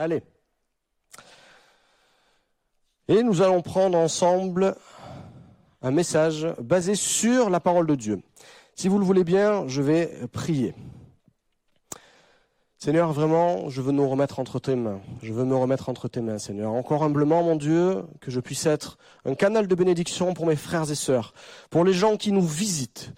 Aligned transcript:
Allez. 0.00 0.22
Et 3.08 3.24
nous 3.24 3.42
allons 3.42 3.62
prendre 3.62 3.98
ensemble 3.98 4.76
un 5.82 5.90
message 5.90 6.46
basé 6.60 6.94
sur 6.94 7.50
la 7.50 7.58
parole 7.58 7.88
de 7.88 7.96
Dieu. 7.96 8.22
Si 8.76 8.86
vous 8.86 9.00
le 9.00 9.04
voulez 9.04 9.24
bien, 9.24 9.66
je 9.66 9.82
vais 9.82 10.28
prier. 10.30 10.72
Seigneur, 12.80 13.12
vraiment, 13.12 13.68
je 13.68 13.82
veux 13.82 13.90
nous 13.90 14.08
remettre 14.08 14.38
entre 14.38 14.60
tes 14.60 14.76
mains. 14.76 15.00
Je 15.20 15.32
veux 15.32 15.44
me 15.44 15.56
remettre 15.56 15.88
entre 15.88 16.06
tes 16.06 16.20
mains, 16.20 16.38
Seigneur. 16.38 16.72
Encore 16.72 17.02
humblement, 17.02 17.42
mon 17.42 17.56
Dieu, 17.56 18.04
que 18.20 18.30
je 18.30 18.38
puisse 18.38 18.66
être 18.66 18.98
un 19.24 19.34
canal 19.34 19.66
de 19.66 19.74
bénédiction 19.74 20.32
pour 20.32 20.46
mes 20.46 20.54
frères 20.54 20.88
et 20.88 20.94
sœurs, 20.94 21.34
pour 21.70 21.84
les 21.84 21.92
gens 21.92 22.16
qui 22.16 22.30
nous 22.30 22.46
visitent. 22.46 23.12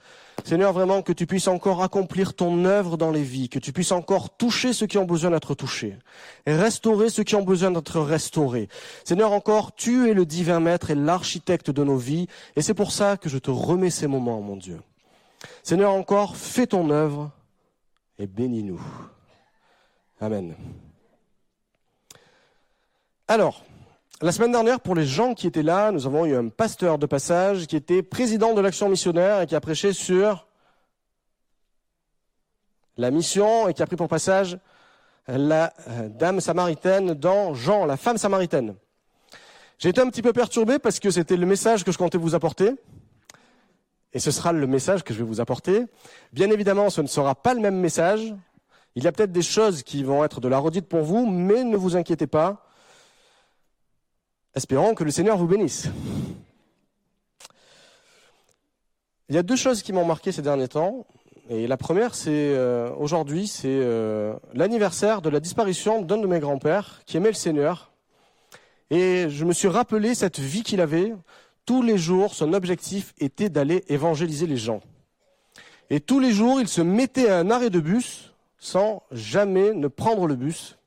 Seigneur, 0.46 0.72
vraiment, 0.72 1.02
que 1.02 1.12
tu 1.12 1.26
puisses 1.26 1.46
encore 1.46 1.82
accomplir 1.82 2.32
ton 2.32 2.64
œuvre 2.64 2.96
dans 2.96 3.10
les 3.10 3.22
vies, 3.22 3.50
que 3.50 3.58
tu 3.58 3.74
puisses 3.74 3.92
encore 3.92 4.34
toucher 4.34 4.72
ceux 4.72 4.86
qui 4.86 4.96
ont 4.96 5.04
besoin 5.04 5.32
d'être 5.32 5.54
touchés, 5.54 5.98
et 6.46 6.54
restaurer 6.54 7.10
ceux 7.10 7.24
qui 7.24 7.34
ont 7.34 7.42
besoin 7.42 7.70
d'être 7.70 8.00
restaurés. 8.00 8.70
Seigneur, 9.04 9.30
encore, 9.30 9.74
tu 9.74 10.08
es 10.08 10.14
le 10.14 10.24
divin 10.24 10.60
maître 10.60 10.90
et 10.90 10.94
l'architecte 10.94 11.70
de 11.70 11.84
nos 11.84 11.98
vies, 11.98 12.28
et 12.56 12.62
c'est 12.62 12.72
pour 12.72 12.92
ça 12.92 13.18
que 13.18 13.28
je 13.28 13.36
te 13.36 13.50
remets 13.50 13.90
ces 13.90 14.06
moments, 14.06 14.40
mon 14.40 14.56
Dieu. 14.56 14.80
Seigneur, 15.62 15.92
encore, 15.92 16.36
fais 16.36 16.66
ton 16.66 16.88
œuvre 16.88 17.30
et 18.18 18.26
bénis-nous. 18.26 18.80
Amen. 20.22 20.54
Alors, 23.26 23.64
la 24.20 24.32
semaine 24.32 24.52
dernière, 24.52 24.80
pour 24.80 24.94
les 24.94 25.06
gens 25.06 25.32
qui 25.32 25.46
étaient 25.46 25.62
là, 25.62 25.92
nous 25.92 26.06
avons 26.06 26.26
eu 26.26 26.36
un 26.36 26.48
pasteur 26.48 26.98
de 26.98 27.06
passage 27.06 27.66
qui 27.66 27.74
était 27.74 28.02
président 28.02 28.52
de 28.52 28.60
l'action 28.60 28.90
missionnaire 28.90 29.40
et 29.40 29.46
qui 29.46 29.54
a 29.54 29.60
prêché 29.62 29.94
sur 29.94 30.46
la 32.98 33.10
mission 33.10 33.66
et 33.66 33.72
qui 33.72 33.82
a 33.82 33.86
pris 33.86 33.96
pour 33.96 34.08
passage 34.08 34.58
la 35.26 35.72
euh, 35.88 36.10
dame 36.10 36.40
samaritaine 36.40 37.14
dans 37.14 37.54
Jean, 37.54 37.86
la 37.86 37.96
femme 37.96 38.18
samaritaine. 38.18 38.74
J'ai 39.78 39.88
été 39.88 40.02
un 40.02 40.10
petit 40.10 40.20
peu 40.22 40.34
perturbé 40.34 40.78
parce 40.78 41.00
que 41.00 41.10
c'était 41.10 41.38
le 41.38 41.46
message 41.46 41.82
que 41.82 41.92
je 41.92 41.98
comptais 41.98 42.18
vous 42.18 42.34
apporter. 42.34 42.74
Et 44.12 44.18
ce 44.18 44.30
sera 44.32 44.52
le 44.52 44.66
message 44.66 45.02
que 45.02 45.14
je 45.14 45.20
vais 45.20 45.24
vous 45.24 45.40
apporter. 45.40 45.86
Bien 46.34 46.50
évidemment, 46.50 46.90
ce 46.90 47.00
ne 47.00 47.06
sera 47.06 47.34
pas 47.34 47.54
le 47.54 47.60
même 47.60 47.76
message. 47.76 48.34
Il 48.96 49.04
y 49.04 49.06
a 49.06 49.12
peut-être 49.12 49.32
des 49.32 49.42
choses 49.42 49.82
qui 49.82 50.02
vont 50.02 50.24
être 50.24 50.40
de 50.40 50.48
la 50.48 50.58
redite 50.58 50.86
pour 50.86 51.02
vous, 51.02 51.26
mais 51.26 51.62
ne 51.62 51.76
vous 51.76 51.96
inquiétez 51.96 52.26
pas. 52.26 52.66
Espérons 54.54 54.94
que 54.94 55.04
le 55.04 55.12
Seigneur 55.12 55.36
vous 55.36 55.46
bénisse. 55.46 55.88
Il 59.28 59.36
y 59.36 59.38
a 59.38 59.44
deux 59.44 59.54
choses 59.54 59.82
qui 59.82 59.92
m'ont 59.92 60.04
marqué 60.04 60.32
ces 60.32 60.42
derniers 60.42 60.66
temps. 60.66 61.06
Et 61.48 61.68
la 61.68 61.76
première, 61.76 62.16
c'est 62.16 62.30
euh, 62.30 62.90
aujourd'hui, 62.96 63.46
c'est 63.46 63.68
euh, 63.68 64.34
l'anniversaire 64.54 65.22
de 65.22 65.28
la 65.28 65.38
disparition 65.38 66.02
d'un 66.02 66.18
de 66.18 66.26
mes 66.26 66.40
grands-pères 66.40 67.00
qui 67.06 67.16
aimait 67.16 67.28
le 67.28 67.34
Seigneur. 67.34 67.92
Et 68.90 69.28
je 69.28 69.44
me 69.44 69.52
suis 69.52 69.68
rappelé 69.68 70.16
cette 70.16 70.40
vie 70.40 70.64
qu'il 70.64 70.80
avait. 70.80 71.14
Tous 71.64 71.82
les 71.82 71.96
jours, 71.96 72.34
son 72.34 72.52
objectif 72.54 73.14
était 73.18 73.50
d'aller 73.50 73.84
évangéliser 73.88 74.48
les 74.48 74.56
gens. 74.56 74.80
Et 75.90 76.00
tous 76.00 76.18
les 76.18 76.32
jours, 76.32 76.60
il 76.60 76.66
se 76.66 76.80
mettait 76.80 77.28
à 77.28 77.38
un 77.38 77.50
arrêt 77.50 77.70
de 77.70 77.78
bus 77.78 78.29
sans 78.60 79.02
jamais 79.10 79.72
ne 79.72 79.88
prendre 79.88 80.26
le 80.26 80.36
bus, 80.36 80.78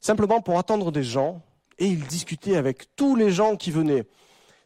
simplement 0.00 0.40
pour 0.40 0.58
attendre 0.58 0.90
des 0.92 1.02
gens, 1.02 1.42
et 1.78 1.86
il 1.86 2.06
discutait 2.06 2.56
avec 2.56 2.94
tous 2.96 3.16
les 3.16 3.30
gens 3.30 3.56
qui 3.56 3.70
venaient, 3.70 4.06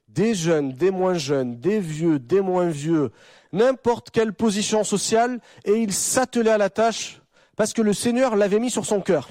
des 0.06 0.34
jeunes, 0.34 0.72
des 0.72 0.90
moins 0.90 1.14
jeunes, 1.14 1.58
des 1.58 1.80
vieux, 1.80 2.18
des 2.18 2.40
moins 2.40 2.68
vieux, 2.68 3.10
n'importe 3.52 4.10
quelle 4.10 4.32
position 4.32 4.84
sociale, 4.84 5.40
et 5.64 5.72
il 5.72 5.92
s'attelait 5.92 6.50
à 6.50 6.58
la 6.58 6.70
tâche 6.70 7.20
parce 7.56 7.72
que 7.72 7.82
le 7.82 7.92
Seigneur 7.92 8.36
l'avait 8.36 8.58
mis 8.58 8.70
sur 8.70 8.86
son 8.86 9.00
cœur. 9.00 9.28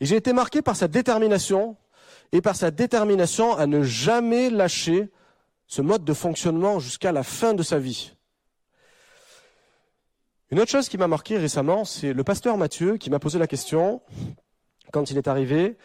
Et 0.00 0.06
j'ai 0.06 0.16
été 0.16 0.32
marqué 0.32 0.62
par 0.62 0.76
sa 0.76 0.88
détermination 0.88 1.76
et 2.32 2.40
par 2.40 2.56
sa 2.56 2.70
détermination 2.70 3.56
à 3.56 3.66
ne 3.66 3.82
jamais 3.82 4.50
lâcher 4.50 5.10
ce 5.66 5.82
mode 5.82 6.04
de 6.04 6.14
fonctionnement 6.14 6.78
jusqu'à 6.78 7.12
la 7.12 7.22
fin 7.22 7.54
de 7.54 7.62
sa 7.62 7.78
vie. 7.78 8.12
Une 10.52 10.58
autre 10.58 10.70
chose 10.72 10.88
qui 10.88 10.98
m'a 10.98 11.06
marqué 11.06 11.38
récemment, 11.38 11.84
c'est 11.84 12.12
le 12.12 12.24
pasteur 12.24 12.56
Mathieu 12.56 12.96
qui 12.96 13.08
m'a 13.08 13.20
posé 13.20 13.38
la 13.38 13.46
question, 13.46 14.02
quand 14.90 15.12
il 15.12 15.16
est 15.16 15.28
arrivé, 15.28 15.76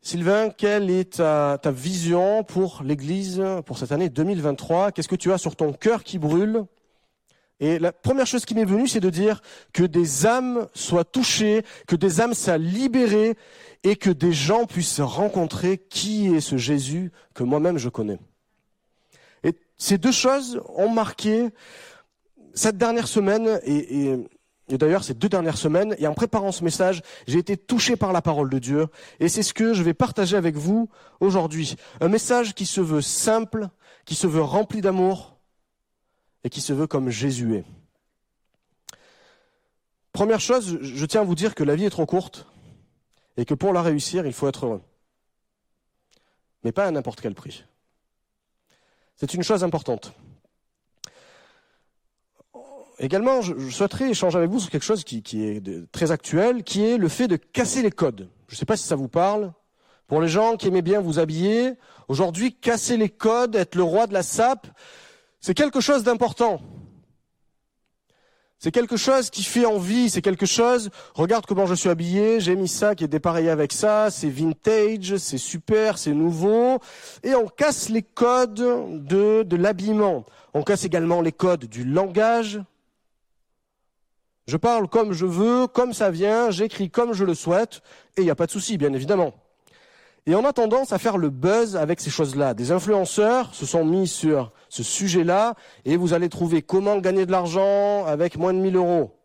Sylvain, 0.00 0.48
quelle 0.48 0.88
est 0.88 1.18
ta, 1.18 1.58
vision 1.66 2.42
pour 2.42 2.82
l'Église 2.82 3.44
pour 3.66 3.76
cette 3.76 3.92
année 3.92 4.08
2023 4.08 4.92
Qu'est-ce 4.92 5.08
que 5.08 5.14
tu 5.14 5.30
as 5.30 5.36
sur 5.36 5.56
ton 5.56 5.74
cœur 5.74 6.04
qui 6.04 6.18
brûle? 6.18 6.64
Et 7.60 7.78
la 7.78 7.92
première 7.92 8.26
chose 8.26 8.46
qui 8.46 8.54
m'est 8.54 8.64
venue, 8.64 8.88
c'est 8.88 8.98
de 8.98 9.10
dire 9.10 9.42
que 9.74 9.84
des 9.84 10.24
âmes 10.24 10.66
soient 10.72 11.04
touchées, 11.04 11.62
que 11.86 11.94
des 11.94 12.22
âmes 12.22 12.32
soient 12.32 12.56
libérées 12.56 13.36
et 13.84 13.96
que 13.96 14.10
des 14.10 14.32
gens 14.32 14.64
puissent 14.64 15.00
rencontrer 15.00 15.76
qui 15.76 16.34
est 16.34 16.40
ce 16.40 16.56
Jésus 16.56 17.12
que 17.34 17.42
moi-même 17.42 17.76
je 17.76 17.90
connais. 17.90 18.18
Et 19.44 19.54
ces 19.76 19.98
deux 19.98 20.12
choses 20.12 20.62
ont 20.76 20.88
marqué 20.88 21.50
cette 22.54 22.76
dernière 22.76 23.08
semaine, 23.08 23.60
et, 23.64 24.16
d'ailleurs 24.68 25.04
ces 25.04 25.14
deux 25.14 25.28
dernières 25.28 25.56
semaines, 25.56 25.94
et 25.98 26.06
en 26.06 26.14
préparant 26.14 26.52
ce 26.52 26.64
message, 26.64 27.02
j'ai 27.26 27.38
été 27.38 27.56
touché 27.56 27.96
par 27.96 28.12
la 28.12 28.22
parole 28.22 28.50
de 28.50 28.58
Dieu, 28.58 28.86
et 29.20 29.28
c'est 29.28 29.42
ce 29.42 29.54
que 29.54 29.74
je 29.74 29.82
vais 29.82 29.94
partager 29.94 30.36
avec 30.36 30.56
vous 30.56 30.88
aujourd'hui. 31.20 31.76
Un 32.00 32.08
message 32.08 32.54
qui 32.54 32.66
se 32.66 32.80
veut 32.80 33.02
simple, 33.02 33.68
qui 34.04 34.14
se 34.14 34.26
veut 34.26 34.42
rempli 34.42 34.80
d'amour, 34.80 35.36
et 36.44 36.50
qui 36.50 36.60
se 36.60 36.72
veut 36.72 36.86
comme 36.86 37.10
Jésus 37.10 37.56
est. 37.56 37.64
Première 40.12 40.40
chose, 40.40 40.78
je 40.82 41.06
tiens 41.06 41.22
à 41.22 41.24
vous 41.24 41.34
dire 41.34 41.54
que 41.54 41.64
la 41.64 41.74
vie 41.74 41.84
est 41.84 41.90
trop 41.90 42.06
courte, 42.06 42.46
et 43.36 43.44
que 43.44 43.54
pour 43.54 43.72
la 43.72 43.82
réussir, 43.82 44.26
il 44.26 44.32
faut 44.32 44.48
être 44.48 44.66
heureux. 44.66 44.82
Mais 46.64 46.72
pas 46.72 46.86
à 46.86 46.90
n'importe 46.90 47.20
quel 47.20 47.34
prix. 47.34 47.64
C'est 49.16 49.34
une 49.34 49.42
chose 49.42 49.64
importante. 49.64 50.12
Également, 53.02 53.42
je, 53.42 53.68
souhaiterais 53.68 54.10
échanger 54.10 54.38
avec 54.38 54.48
vous 54.48 54.60
sur 54.60 54.70
quelque 54.70 54.84
chose 54.84 55.02
qui, 55.02 55.22
est 55.34 55.90
très 55.90 56.12
actuel, 56.12 56.62
qui 56.62 56.84
est 56.84 56.98
le 56.98 57.08
fait 57.08 57.26
de 57.26 57.34
casser 57.34 57.82
les 57.82 57.90
codes. 57.90 58.30
Je 58.46 58.54
ne 58.54 58.58
sais 58.58 58.64
pas 58.64 58.76
si 58.76 58.86
ça 58.86 58.94
vous 58.94 59.08
parle. 59.08 59.52
Pour 60.06 60.20
les 60.22 60.28
gens 60.28 60.56
qui 60.56 60.68
aimaient 60.68 60.82
bien 60.82 61.00
vous 61.00 61.18
habiller, 61.18 61.72
aujourd'hui, 62.06 62.54
casser 62.54 62.96
les 62.96 63.08
codes, 63.08 63.56
être 63.56 63.74
le 63.74 63.82
roi 63.82 64.06
de 64.06 64.12
la 64.12 64.22
sape, 64.22 64.68
c'est 65.40 65.54
quelque 65.54 65.80
chose 65.80 66.04
d'important. 66.04 66.60
C'est 68.60 68.70
quelque 68.70 68.96
chose 68.96 69.30
qui 69.30 69.42
fait 69.42 69.66
envie, 69.66 70.08
c'est 70.08 70.22
quelque 70.22 70.46
chose, 70.46 70.90
regarde 71.14 71.46
comment 71.46 71.66
je 71.66 71.74
suis 71.74 71.88
habillé, 71.88 72.38
j'ai 72.38 72.54
mis 72.54 72.68
ça 72.68 72.94
qui 72.94 73.02
est 73.02 73.08
dépareillé 73.08 73.50
avec 73.50 73.72
ça, 73.72 74.12
c'est 74.12 74.28
vintage, 74.28 75.16
c'est 75.16 75.38
super, 75.38 75.98
c'est 75.98 76.12
nouveau. 76.12 76.78
Et 77.24 77.34
on 77.34 77.48
casse 77.48 77.88
les 77.88 78.02
codes 78.02 78.54
de, 79.04 79.42
de 79.42 79.56
l'habillement. 79.56 80.24
On 80.54 80.62
casse 80.62 80.84
également 80.84 81.20
les 81.20 81.32
codes 81.32 81.64
du 81.64 81.82
langage, 81.82 82.60
je 84.52 84.58
parle 84.58 84.86
comme 84.86 85.14
je 85.14 85.24
veux, 85.24 85.66
comme 85.66 85.94
ça 85.94 86.10
vient, 86.10 86.50
j'écris 86.50 86.90
comme 86.90 87.14
je 87.14 87.24
le 87.24 87.34
souhaite, 87.34 87.80
et 88.18 88.20
il 88.20 88.24
n'y 88.24 88.30
a 88.30 88.34
pas 88.34 88.44
de 88.44 88.50
souci, 88.50 88.76
bien 88.76 88.92
évidemment. 88.92 89.32
Et 90.26 90.34
on 90.34 90.44
a 90.44 90.52
tendance 90.52 90.92
à 90.92 90.98
faire 90.98 91.16
le 91.16 91.30
buzz 91.30 91.74
avec 91.74 92.02
ces 92.02 92.10
choses-là. 92.10 92.52
Des 92.52 92.70
influenceurs 92.70 93.54
se 93.54 93.64
sont 93.64 93.82
mis 93.82 94.06
sur 94.06 94.52
ce 94.68 94.82
sujet-là, 94.82 95.54
et 95.86 95.96
vous 95.96 96.12
allez 96.12 96.28
trouver 96.28 96.60
comment 96.60 96.98
gagner 96.98 97.24
de 97.24 97.32
l'argent 97.32 98.04
avec 98.04 98.36
moins 98.36 98.52
de 98.52 98.58
1000 98.58 98.76
euros. 98.76 99.16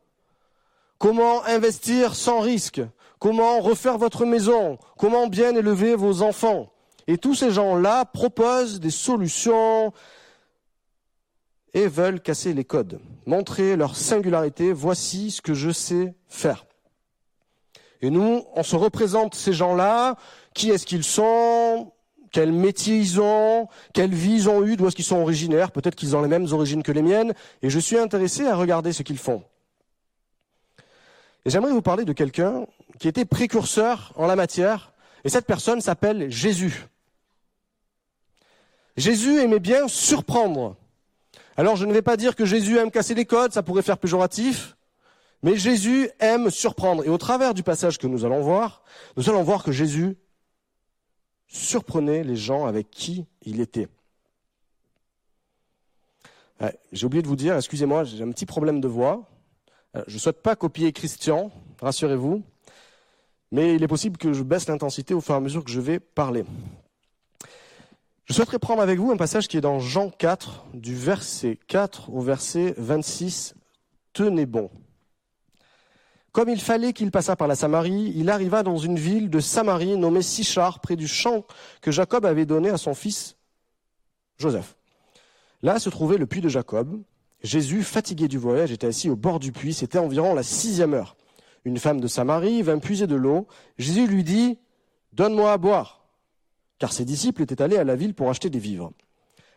Comment 0.97 1.43
investir 1.43 2.15
sans 2.15 2.39
risque. 2.39 2.79
Comment 3.19 3.59
refaire 3.59 3.97
votre 3.97 4.25
maison. 4.25 4.77
Comment 4.97 5.27
bien 5.27 5.53
élever 5.55 5.95
vos 5.95 6.21
enfants. 6.21 6.71
Et 7.07 7.17
tous 7.17 7.35
ces 7.35 7.51
gens-là 7.51 8.05
proposent 8.05 8.79
des 8.79 8.91
solutions, 8.91 9.91
et 11.77 11.87
veulent 11.87 12.19
casser 12.19 12.55
les 12.55 12.65
codes, 12.65 12.99
montrer 13.27 13.75
leur 13.75 13.95
singularité, 13.95 14.73
voici 14.73 15.29
ce 15.29 15.43
que 15.43 15.53
je 15.53 15.69
sais 15.69 16.15
faire. 16.27 16.65
Et 18.01 18.09
nous, 18.09 18.43
on 18.55 18.63
se 18.63 18.75
représente 18.75 19.35
ces 19.35 19.53
gens-là, 19.53 20.15
qui 20.55 20.71
est-ce 20.71 20.87
qu'ils 20.87 21.03
sont, 21.03 21.91
quel 22.31 22.51
métier 22.51 22.97
ils 22.97 23.21
ont, 23.21 23.67
quelle 23.93 24.15
vie 24.15 24.33
ils 24.33 24.49
ont 24.49 24.65
eu, 24.65 24.75
d'où 24.75 24.87
est-ce 24.87 24.95
qu'ils 24.95 25.05
sont 25.05 25.21
originaires, 25.21 25.69
peut-être 25.71 25.93
qu'ils 25.93 26.15
ont 26.15 26.21
les 26.23 26.27
mêmes 26.27 26.47
origines 26.51 26.81
que 26.81 26.91
les 26.91 27.03
miennes, 27.03 27.35
et 27.61 27.69
je 27.69 27.77
suis 27.77 27.99
intéressé 27.99 28.47
à 28.47 28.55
regarder 28.55 28.91
ce 28.91 29.03
qu'ils 29.03 29.19
font. 29.19 29.43
Et 31.45 31.51
j'aimerais 31.51 31.73
vous 31.73 31.83
parler 31.83 32.05
de 32.05 32.13
quelqu'un 32.13 32.65
qui 32.97 33.07
était 33.07 33.25
précurseur 33.25 34.13
en 34.15 34.25
la 34.25 34.35
matière, 34.35 34.93
et 35.23 35.29
cette 35.29 35.45
personne 35.45 35.81
s'appelle 35.81 36.31
Jésus. 36.31 36.87
Jésus 38.95 39.41
aimait 39.41 39.59
bien 39.59 39.87
surprendre. 39.87 40.75
Alors 41.57 41.75
je 41.75 41.85
ne 41.85 41.93
vais 41.93 42.03
pas 42.03 42.17
dire 42.17 42.35
que 42.35 42.45
Jésus 42.45 42.77
aime 42.77 42.91
casser 42.91 43.15
les 43.15 43.25
codes, 43.25 43.51
ça 43.51 43.63
pourrait 43.63 43.81
faire 43.81 43.97
péjoratif, 43.97 44.77
mais 45.41 45.57
Jésus 45.57 46.09
aime 46.19 46.51
surprendre. 46.51 47.03
Et 47.03 47.09
au 47.09 47.17
travers 47.17 47.53
du 47.53 47.63
passage 47.63 47.97
que 47.97 48.05
nous 48.07 48.25
allons 48.25 48.41
voir, 48.41 48.83
nous 49.17 49.29
allons 49.29 49.43
voir 49.43 49.63
que 49.63 49.71
Jésus 49.71 50.17
surprenait 51.47 52.23
les 52.23 52.35
gens 52.35 52.65
avec 52.65 52.91
qui 52.91 53.25
il 53.41 53.59
était. 53.59 53.87
J'ai 56.91 57.05
oublié 57.05 57.21
de 57.21 57.27
vous 57.27 57.35
dire, 57.35 57.55
excusez-moi, 57.55 58.03
j'ai 58.03 58.23
un 58.23 58.31
petit 58.31 58.45
problème 58.47 58.81
de 58.81 58.87
voix. 58.87 59.29
Euh, 59.95 60.03
je 60.07 60.15
ne 60.15 60.19
souhaite 60.19 60.41
pas 60.41 60.55
copier 60.55 60.91
Christian, 60.91 61.51
rassurez-vous. 61.81 62.41
mais 63.51 63.75
il 63.75 63.83
est 63.83 63.87
possible 63.87 64.17
que 64.17 64.33
je 64.33 64.43
baisse 64.43 64.67
l'intensité 64.67 65.13
au 65.13 65.21
fur 65.21 65.35
et 65.35 65.37
à 65.37 65.39
mesure 65.39 65.63
que 65.63 65.71
je 65.71 65.79
vais 65.79 65.99
parler. 65.99 66.45
Je 68.27 68.33
souhaiterais 68.33 68.59
prendre 68.59 68.81
avec 68.81 68.99
vous 68.99 69.09
un 69.09 69.15
passage 69.15 69.47
qui 69.47 69.55
est 69.55 69.61
dans 69.61 69.79
Jean 69.79 70.09
4, 70.09 70.65
du 70.73 70.93
verset 70.93 71.57
4 71.67 72.09
au 72.11 72.19
verset 72.19 72.73
26. 72.77 73.55
Tenez 74.11 74.45
bon. 74.45 74.69
Comme 76.33 76.49
il 76.49 76.59
fallait 76.59 76.91
qu'il 76.91 77.09
passât 77.09 77.37
par 77.37 77.47
la 77.47 77.55
Samarie, 77.55 78.11
il 78.17 78.29
arriva 78.29 78.63
dans 78.63 78.75
une 78.75 78.99
ville 78.99 79.29
de 79.29 79.39
Samarie 79.39 79.95
nommée 79.95 80.21
Sichar, 80.21 80.81
près 80.81 80.97
du 80.97 81.07
champ 81.07 81.45
que 81.79 81.89
Jacob 81.89 82.25
avait 82.25 82.45
donné 82.45 82.69
à 82.69 82.77
son 82.77 82.93
fils 82.93 83.37
Joseph. 84.37 84.75
Là 85.61 85.79
se 85.79 85.89
trouvait 85.89 86.17
le 86.17 86.27
puits 86.27 86.41
de 86.41 86.49
Jacob. 86.49 87.01
Jésus, 87.43 87.81
fatigué 87.81 88.27
du 88.27 88.37
voyage, 88.37 88.73
était 88.73 88.87
assis 88.87 89.09
au 89.09 89.15
bord 89.15 89.39
du 89.39 89.53
puits. 89.53 89.73
C'était 89.73 89.99
environ 89.99 90.33
la 90.33 90.43
sixième 90.43 90.93
heure. 90.93 91.15
Une 91.63 91.77
femme 91.77 92.01
de 92.01 92.07
Samarie 92.07 92.61
vint 92.61 92.79
puiser 92.79 93.07
de 93.07 93.15
l'eau. 93.15 93.47
Jésus 93.77 94.05
lui 94.05 94.25
dit, 94.25 94.59
Donne-moi 95.13 95.53
à 95.53 95.57
boire. 95.57 95.96
Car 96.79 96.93
ses 96.93 97.05
disciples 97.05 97.41
étaient 97.41 97.61
allés 97.61 97.77
à 97.77 97.83
la 97.83 97.95
ville 97.95 98.13
pour 98.13 98.29
acheter 98.29 98.49
des 98.49 98.59
vivres. 98.59 98.91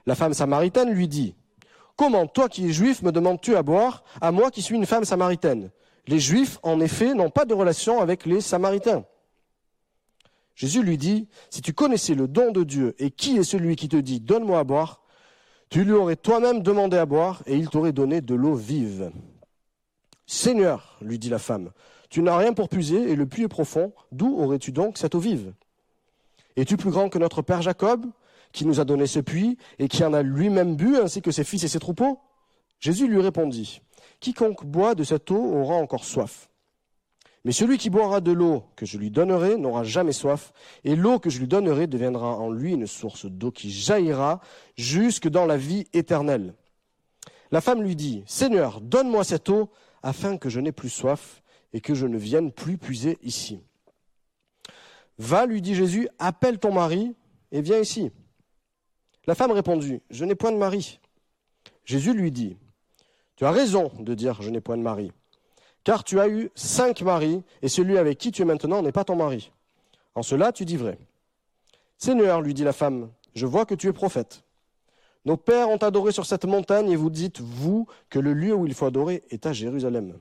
La 0.06 0.14
femme 0.14 0.34
samaritaine 0.34 0.90
lui 0.90 1.08
dit, 1.08 1.34
Comment, 1.96 2.26
toi 2.26 2.48
qui 2.48 2.66
es 2.66 2.72
juif, 2.72 3.02
me 3.02 3.12
demandes-tu 3.12 3.56
à 3.56 3.62
boire, 3.62 4.04
à 4.20 4.32
moi 4.32 4.50
qui 4.50 4.62
suis 4.62 4.74
une 4.74 4.86
femme 4.86 5.04
samaritaine? 5.04 5.70
Les 6.06 6.18
juifs, 6.18 6.58
en 6.62 6.80
effet, 6.80 7.14
n'ont 7.14 7.30
pas 7.30 7.44
de 7.44 7.52
relation 7.52 8.00
avec 8.00 8.24
les 8.24 8.40
samaritains. 8.40 9.04
Jésus 10.54 10.82
lui 10.82 10.96
dit, 10.96 11.28
Si 11.50 11.60
tu 11.60 11.74
connaissais 11.74 12.14
le 12.14 12.26
don 12.26 12.52
de 12.52 12.64
Dieu 12.64 12.94
et 12.98 13.10
qui 13.10 13.36
est 13.36 13.44
celui 13.44 13.76
qui 13.76 13.88
te 13.88 13.96
dit, 13.96 14.20
Donne-moi 14.20 14.58
à 14.58 14.64
boire, 14.64 15.02
tu 15.68 15.84
lui 15.84 15.92
aurais 15.92 16.16
toi-même 16.16 16.62
demandé 16.62 16.96
à 16.96 17.06
boire 17.06 17.42
et 17.46 17.56
il 17.56 17.68
t'aurait 17.68 17.92
donné 17.92 18.20
de 18.20 18.34
l'eau 18.34 18.54
vive. 18.54 19.12
Seigneur, 20.26 20.98
lui 21.00 21.18
dit 21.18 21.28
la 21.28 21.38
femme, 21.38 21.70
tu 22.08 22.22
n'as 22.22 22.36
rien 22.36 22.52
pour 22.52 22.68
puiser 22.68 23.10
et 23.10 23.14
le 23.14 23.26
puits 23.26 23.44
est 23.44 23.48
profond, 23.48 23.92
d'où 24.10 24.36
aurais-tu 24.38 24.72
donc 24.72 24.98
cette 24.98 25.14
eau 25.14 25.20
vive? 25.20 25.52
Es-tu 26.56 26.76
plus 26.76 26.90
grand 26.90 27.08
que 27.08 27.18
notre 27.18 27.42
père 27.42 27.62
Jacob, 27.62 28.06
qui 28.52 28.66
nous 28.66 28.80
a 28.80 28.84
donné 28.84 29.06
ce 29.06 29.20
puits 29.20 29.56
et 29.78 29.88
qui 29.88 30.04
en 30.04 30.12
a 30.12 30.22
lui-même 30.22 30.76
bu, 30.76 30.96
ainsi 30.96 31.22
que 31.22 31.30
ses 31.30 31.44
fils 31.44 31.62
et 31.64 31.68
ses 31.68 31.78
troupeaux? 31.78 32.18
Jésus 32.80 33.06
lui 33.06 33.20
répondit, 33.20 33.82
Quiconque 34.20 34.64
boit 34.64 34.94
de 34.94 35.04
cette 35.04 35.30
eau 35.30 35.42
aura 35.42 35.74
encore 35.74 36.04
soif. 36.04 36.50
Mais 37.44 37.52
celui 37.52 37.78
qui 37.78 37.88
boira 37.88 38.20
de 38.20 38.32
l'eau 38.32 38.64
que 38.76 38.84
je 38.84 38.98
lui 38.98 39.10
donnerai 39.10 39.56
n'aura 39.56 39.82
jamais 39.82 40.12
soif, 40.12 40.52
et 40.84 40.94
l'eau 40.94 41.18
que 41.18 41.30
je 41.30 41.38
lui 41.38 41.48
donnerai 41.48 41.86
deviendra 41.86 42.36
en 42.36 42.50
lui 42.50 42.72
une 42.72 42.86
source 42.86 43.26
d'eau 43.26 43.50
qui 43.50 43.70
jaillira 43.70 44.40
jusque 44.76 45.28
dans 45.28 45.46
la 45.46 45.56
vie 45.56 45.86
éternelle. 45.94 46.54
La 47.50 47.60
femme 47.60 47.82
lui 47.82 47.96
dit, 47.96 48.22
Seigneur, 48.26 48.80
donne-moi 48.80 49.24
cette 49.24 49.48
eau, 49.48 49.70
afin 50.02 50.36
que 50.36 50.48
je 50.48 50.60
n'ai 50.60 50.72
plus 50.72 50.90
soif, 50.90 51.42
et 51.72 51.80
que 51.80 51.94
je 51.94 52.06
ne 52.06 52.18
vienne 52.18 52.52
plus 52.52 52.76
puiser 52.76 53.18
ici. 53.22 53.60
Va, 55.20 55.46
lui 55.46 55.62
dit 55.62 55.74
Jésus, 55.74 56.08
appelle 56.18 56.58
ton 56.58 56.72
mari, 56.72 57.14
et 57.52 57.60
viens 57.60 57.78
ici. 57.78 58.10
La 59.26 59.34
femme 59.34 59.52
répondit, 59.52 60.00
Je 60.10 60.24
n'ai 60.24 60.34
point 60.34 60.52
de 60.52 60.56
mari. 60.56 61.00
Jésus 61.84 62.14
lui 62.14 62.32
dit, 62.32 62.56
Tu 63.36 63.44
as 63.44 63.50
raison 63.50 63.92
de 63.98 64.14
dire, 64.14 64.42
Je 64.42 64.50
n'ai 64.50 64.60
point 64.60 64.76
de 64.76 64.82
mari 64.82 65.12
car 65.84 66.04
tu 66.04 66.20
as 66.20 66.28
eu 66.28 66.50
cinq 66.54 67.02
maris, 67.02 67.42
et 67.62 67.68
celui 67.68 67.98
avec 67.98 68.18
qui 68.18 68.32
tu 68.32 68.42
es 68.42 68.44
maintenant 68.44 68.82
n'est 68.82 68.92
pas 68.92 69.04
ton 69.04 69.16
mari. 69.16 69.50
En 70.14 70.22
cela, 70.22 70.52
tu 70.52 70.64
dis 70.64 70.76
vrai. 70.76 70.98
Seigneur, 71.98 72.40
lui 72.42 72.54
dit 72.54 72.64
la 72.64 72.72
femme, 72.72 73.10
je 73.34 73.46
vois 73.46 73.66
que 73.66 73.74
tu 73.74 73.88
es 73.88 73.92
prophète. 73.92 74.44
Nos 75.24 75.36
pères 75.36 75.68
ont 75.68 75.76
adoré 75.76 76.12
sur 76.12 76.26
cette 76.26 76.44
montagne, 76.44 76.90
et 76.90 76.96
vous 76.96 77.10
dites, 77.10 77.40
vous, 77.40 77.86
que 78.08 78.18
le 78.18 78.32
lieu 78.32 78.54
où 78.54 78.66
il 78.66 78.74
faut 78.74 78.86
adorer 78.86 79.22
est 79.30 79.46
à 79.46 79.52
Jérusalem. 79.52 80.18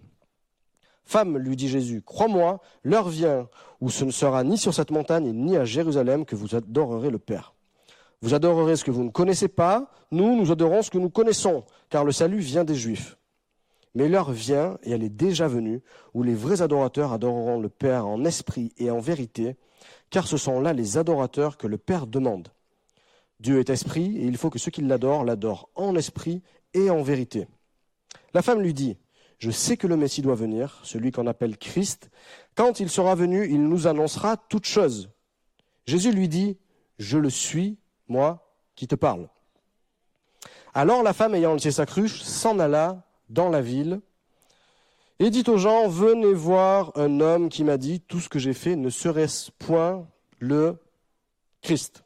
Femme, 1.10 1.40
lui 1.40 1.56
dit 1.56 1.68
Jésus, 1.68 2.04
crois-moi, 2.06 2.60
l'heure 2.84 3.10
vient 3.10 3.50
où 3.82 3.90
ce 3.90 4.06
ne 4.06 4.12
sera 4.12 4.44
ni 4.44 4.60
sur 4.60 4.76
cette 4.76 4.92
montagne 4.92 5.32
ni 5.34 5.58
à 5.58 5.66
Jérusalem 5.66 6.24
que 6.24 6.36
vous 6.36 6.54
adorerez 6.56 7.10
le 7.10 7.18
Père. 7.18 7.56
Vous 8.22 8.36
adorerez 8.36 8.76
ce 8.76 8.84
que 8.84 8.92
vous 8.92 9.04
ne 9.04 9.10
connaissez 9.10 9.48
pas, 9.48 9.90
nous, 10.12 10.36
nous 10.36 10.52
adorons 10.52 10.84
ce 10.84 10.92
que 10.92 11.00
nous 11.00 11.10
connaissons, 11.10 11.64
car 11.90 12.06
le 12.06 12.12
salut 12.12 12.38
vient 12.38 12.64
des 12.64 12.76
Juifs. 12.76 13.18
Mais 13.96 14.08
l'heure 14.08 14.32
vient, 14.32 14.78
et 14.84 14.92
elle 14.92 15.02
est 15.02 15.10
déjà 15.10 15.48
venue, 15.48 15.82
où 16.14 16.22
les 16.22 16.36
vrais 16.36 16.62
adorateurs 16.62 17.12
adoreront 17.12 17.60
le 17.60 17.70
Père 17.70 18.06
en 18.06 18.24
esprit 18.24 18.72
et 18.78 18.92
en 18.92 19.00
vérité, 19.00 19.56
car 20.12 20.28
ce 20.28 20.38
sont 20.38 20.62
là 20.62 20.74
les 20.74 21.00
adorateurs 21.00 21.58
que 21.58 21.66
le 21.66 21.80
Père 21.80 22.06
demande. 22.06 22.50
Dieu 23.40 23.58
est 23.58 23.72
esprit, 23.72 24.16
et 24.18 24.26
il 24.26 24.38
faut 24.38 24.52
que 24.52 24.60
ceux 24.60 24.70
qui 24.70 24.84
l'adorent 24.84 25.26
l'adorent 25.26 25.70
en 25.74 25.96
esprit 25.96 26.44
et 26.76 26.92
en 26.92 27.02
vérité. 27.02 27.48
La 28.36 28.44
femme 28.44 28.62
lui 28.62 28.76
dit, 28.76 28.96
Je 29.40 29.52
sais 29.52 29.78
que 29.78 29.88
le 29.88 29.98
Messie 29.98 30.22
doit 30.22 30.36
venir, 30.36 30.80
celui 30.84 31.12
qu'on 31.12 31.28
appelle 31.28 31.58
Christ. 31.58 32.10
Quand 32.56 32.80
il 32.80 32.90
sera 32.90 33.16
venu, 33.16 33.48
il 33.50 33.64
nous 33.64 33.88
annoncera 33.88 34.38
toutes 34.38 34.66
choses. 34.66 35.10
Jésus 35.86 36.12
lui 36.12 36.28
dit, 36.28 36.58
Je 37.00 37.18
le 37.18 37.30
suis, 37.30 37.78
moi 38.08 38.54
qui 38.76 38.88
te 38.88 38.96
parle. 38.96 39.30
Alors 40.74 41.04
la 41.04 41.14
femme, 41.14 41.36
ayant 41.36 41.54
laissé 41.54 41.72
sa 41.72 41.86
cruche, 41.86 42.22
s'en 42.22 42.60
alla 42.60 43.08
dans 43.30 43.50
la 43.50 43.62
ville 43.62 44.02
et 45.20 45.30
dit 45.30 45.44
aux 45.48 45.58
gens, 45.58 45.90
venez 45.90 46.34
voir 46.34 46.94
un 46.96 47.20
homme 47.20 47.50
qui 47.50 47.66
m'a 47.66 47.78
dit, 47.78 48.00
tout 48.00 48.22
ce 48.22 48.30
que 48.30 48.40
j'ai 48.40 48.54
fait 48.54 48.78
ne 48.78 48.90
serait-ce 48.90 49.52
point 49.52 50.08
le 50.40 50.78
Christ. 51.62 52.06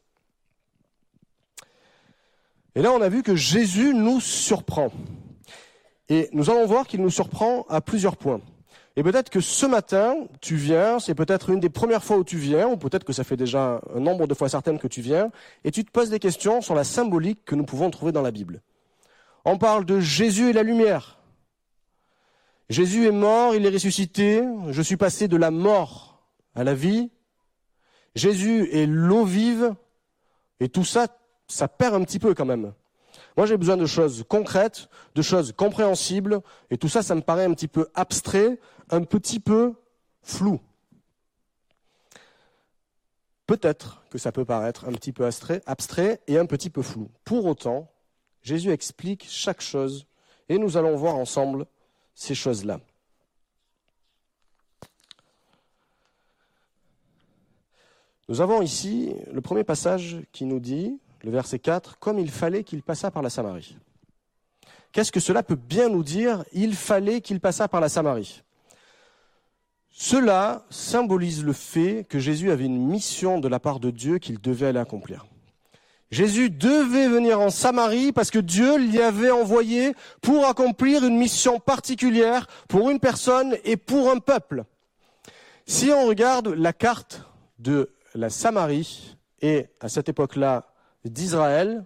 Et 2.74 2.82
là, 2.82 2.90
on 2.90 3.00
a 3.00 3.08
vu 3.08 3.22
que 3.22 3.36
Jésus 3.36 3.94
nous 3.94 4.20
surprend. 4.20 4.90
Et 6.08 6.28
nous 6.32 6.50
allons 6.50 6.66
voir 6.66 6.86
qu'il 6.86 7.00
nous 7.02 7.10
surprend 7.10 7.64
à 7.68 7.80
plusieurs 7.80 8.16
points. 8.16 8.40
Et 8.96 9.02
peut-être 9.02 9.30
que 9.30 9.40
ce 9.40 9.66
matin, 9.66 10.14
tu 10.40 10.54
viens, 10.54 11.00
c'est 11.00 11.14
peut-être 11.14 11.50
une 11.50 11.58
des 11.58 11.70
premières 11.70 12.04
fois 12.04 12.16
où 12.16 12.24
tu 12.24 12.36
viens, 12.36 12.68
ou 12.68 12.76
peut-être 12.76 13.04
que 13.04 13.12
ça 13.12 13.24
fait 13.24 13.36
déjà 13.36 13.80
un 13.92 14.00
nombre 14.00 14.26
de 14.28 14.34
fois 14.34 14.48
certaines 14.48 14.78
que 14.78 14.86
tu 14.86 15.00
viens, 15.00 15.32
et 15.64 15.72
tu 15.72 15.84
te 15.84 15.90
poses 15.90 16.10
des 16.10 16.20
questions 16.20 16.60
sur 16.60 16.74
la 16.74 16.84
symbolique 16.84 17.44
que 17.44 17.56
nous 17.56 17.64
pouvons 17.64 17.90
trouver 17.90 18.12
dans 18.12 18.22
la 18.22 18.30
Bible. 18.30 18.62
On 19.44 19.58
parle 19.58 19.84
de 19.84 19.98
Jésus 19.98 20.50
et 20.50 20.52
la 20.52 20.62
lumière. 20.62 21.18
Jésus 22.70 23.06
est 23.06 23.12
mort, 23.12 23.54
il 23.54 23.66
est 23.66 23.70
ressuscité, 23.70 24.42
je 24.70 24.82
suis 24.82 24.96
passé 24.96 25.26
de 25.26 25.36
la 25.36 25.50
mort 25.50 26.22
à 26.54 26.62
la 26.62 26.74
vie. 26.74 27.10
Jésus 28.14 28.68
est 28.72 28.86
l'eau 28.86 29.24
vive, 29.24 29.74
et 30.60 30.68
tout 30.68 30.84
ça, 30.84 31.08
ça 31.48 31.66
perd 31.66 31.94
un 31.94 32.04
petit 32.04 32.20
peu 32.20 32.32
quand 32.32 32.46
même. 32.46 32.72
Moi, 33.36 33.46
j'ai 33.46 33.56
besoin 33.56 33.76
de 33.76 33.86
choses 33.86 34.24
concrètes, 34.28 34.88
de 35.14 35.22
choses 35.22 35.52
compréhensibles, 35.52 36.40
et 36.70 36.78
tout 36.78 36.88
ça, 36.88 37.02
ça 37.02 37.14
me 37.14 37.20
paraît 37.20 37.44
un 37.44 37.52
petit 37.52 37.68
peu 37.68 37.88
abstrait, 37.94 38.60
un 38.90 39.02
petit 39.02 39.40
peu 39.40 39.74
flou. 40.22 40.60
Peut-être 43.46 44.02
que 44.08 44.18
ça 44.18 44.32
peut 44.32 44.44
paraître 44.44 44.86
un 44.86 44.92
petit 44.92 45.12
peu 45.12 45.28
abstrait 45.66 46.20
et 46.26 46.38
un 46.38 46.46
petit 46.46 46.70
peu 46.70 46.82
flou. 46.82 47.10
Pour 47.24 47.44
autant, 47.44 47.90
Jésus 48.42 48.70
explique 48.70 49.26
chaque 49.28 49.60
chose 49.60 50.06
et 50.48 50.58
nous 50.58 50.76
allons 50.76 50.96
voir 50.96 51.16
ensemble 51.16 51.66
ces 52.14 52.34
choses-là. 52.34 52.80
Nous 58.28 58.40
avons 58.40 58.62
ici 58.62 59.14
le 59.30 59.42
premier 59.42 59.64
passage 59.64 60.18
qui 60.32 60.46
nous 60.46 60.60
dit, 60.60 60.98
le 61.24 61.30
verset 61.30 61.58
4, 61.58 61.98
comme 61.98 62.18
il 62.18 62.30
fallait 62.30 62.64
qu'il 62.64 62.82
passât 62.82 63.10
par 63.10 63.22
la 63.22 63.30
Samarie. 63.30 63.76
Qu'est-ce 64.92 65.10
que 65.10 65.20
cela 65.20 65.42
peut 65.42 65.56
bien 65.56 65.88
nous 65.88 66.04
dire? 66.04 66.44
Il 66.52 66.76
fallait 66.76 67.20
qu'il 67.20 67.40
passât 67.40 67.66
par 67.66 67.80
la 67.80 67.88
Samarie. 67.88 68.42
Cela 69.90 70.64
symbolise 70.70 71.44
le 71.44 71.52
fait 71.52 72.04
que 72.08 72.18
Jésus 72.18 72.50
avait 72.50 72.64
une 72.64 72.86
mission 72.86 73.40
de 73.40 73.48
la 73.48 73.58
part 73.58 73.80
de 73.80 73.90
Dieu 73.90 74.18
qu'il 74.18 74.40
devait 74.40 74.66
aller 74.66 74.78
accomplir. 74.78 75.26
Jésus 76.10 76.50
devait 76.50 77.08
venir 77.08 77.40
en 77.40 77.50
Samarie 77.50 78.12
parce 78.12 78.30
que 78.30 78.38
Dieu 78.38 78.76
l'y 78.76 79.00
avait 79.00 79.30
envoyé 79.30 79.94
pour 80.20 80.46
accomplir 80.46 81.04
une 81.04 81.16
mission 81.16 81.58
particulière 81.58 82.46
pour 82.68 82.90
une 82.90 83.00
personne 83.00 83.56
et 83.64 83.76
pour 83.76 84.10
un 84.10 84.18
peuple. 84.18 84.64
Si 85.66 85.90
on 85.90 86.06
regarde 86.06 86.48
la 86.48 86.72
carte 86.72 87.22
de 87.58 87.90
la 88.14 88.30
Samarie 88.30 89.16
et 89.40 89.66
à 89.80 89.88
cette 89.88 90.08
époque-là 90.08 90.73
d'Israël, 91.04 91.84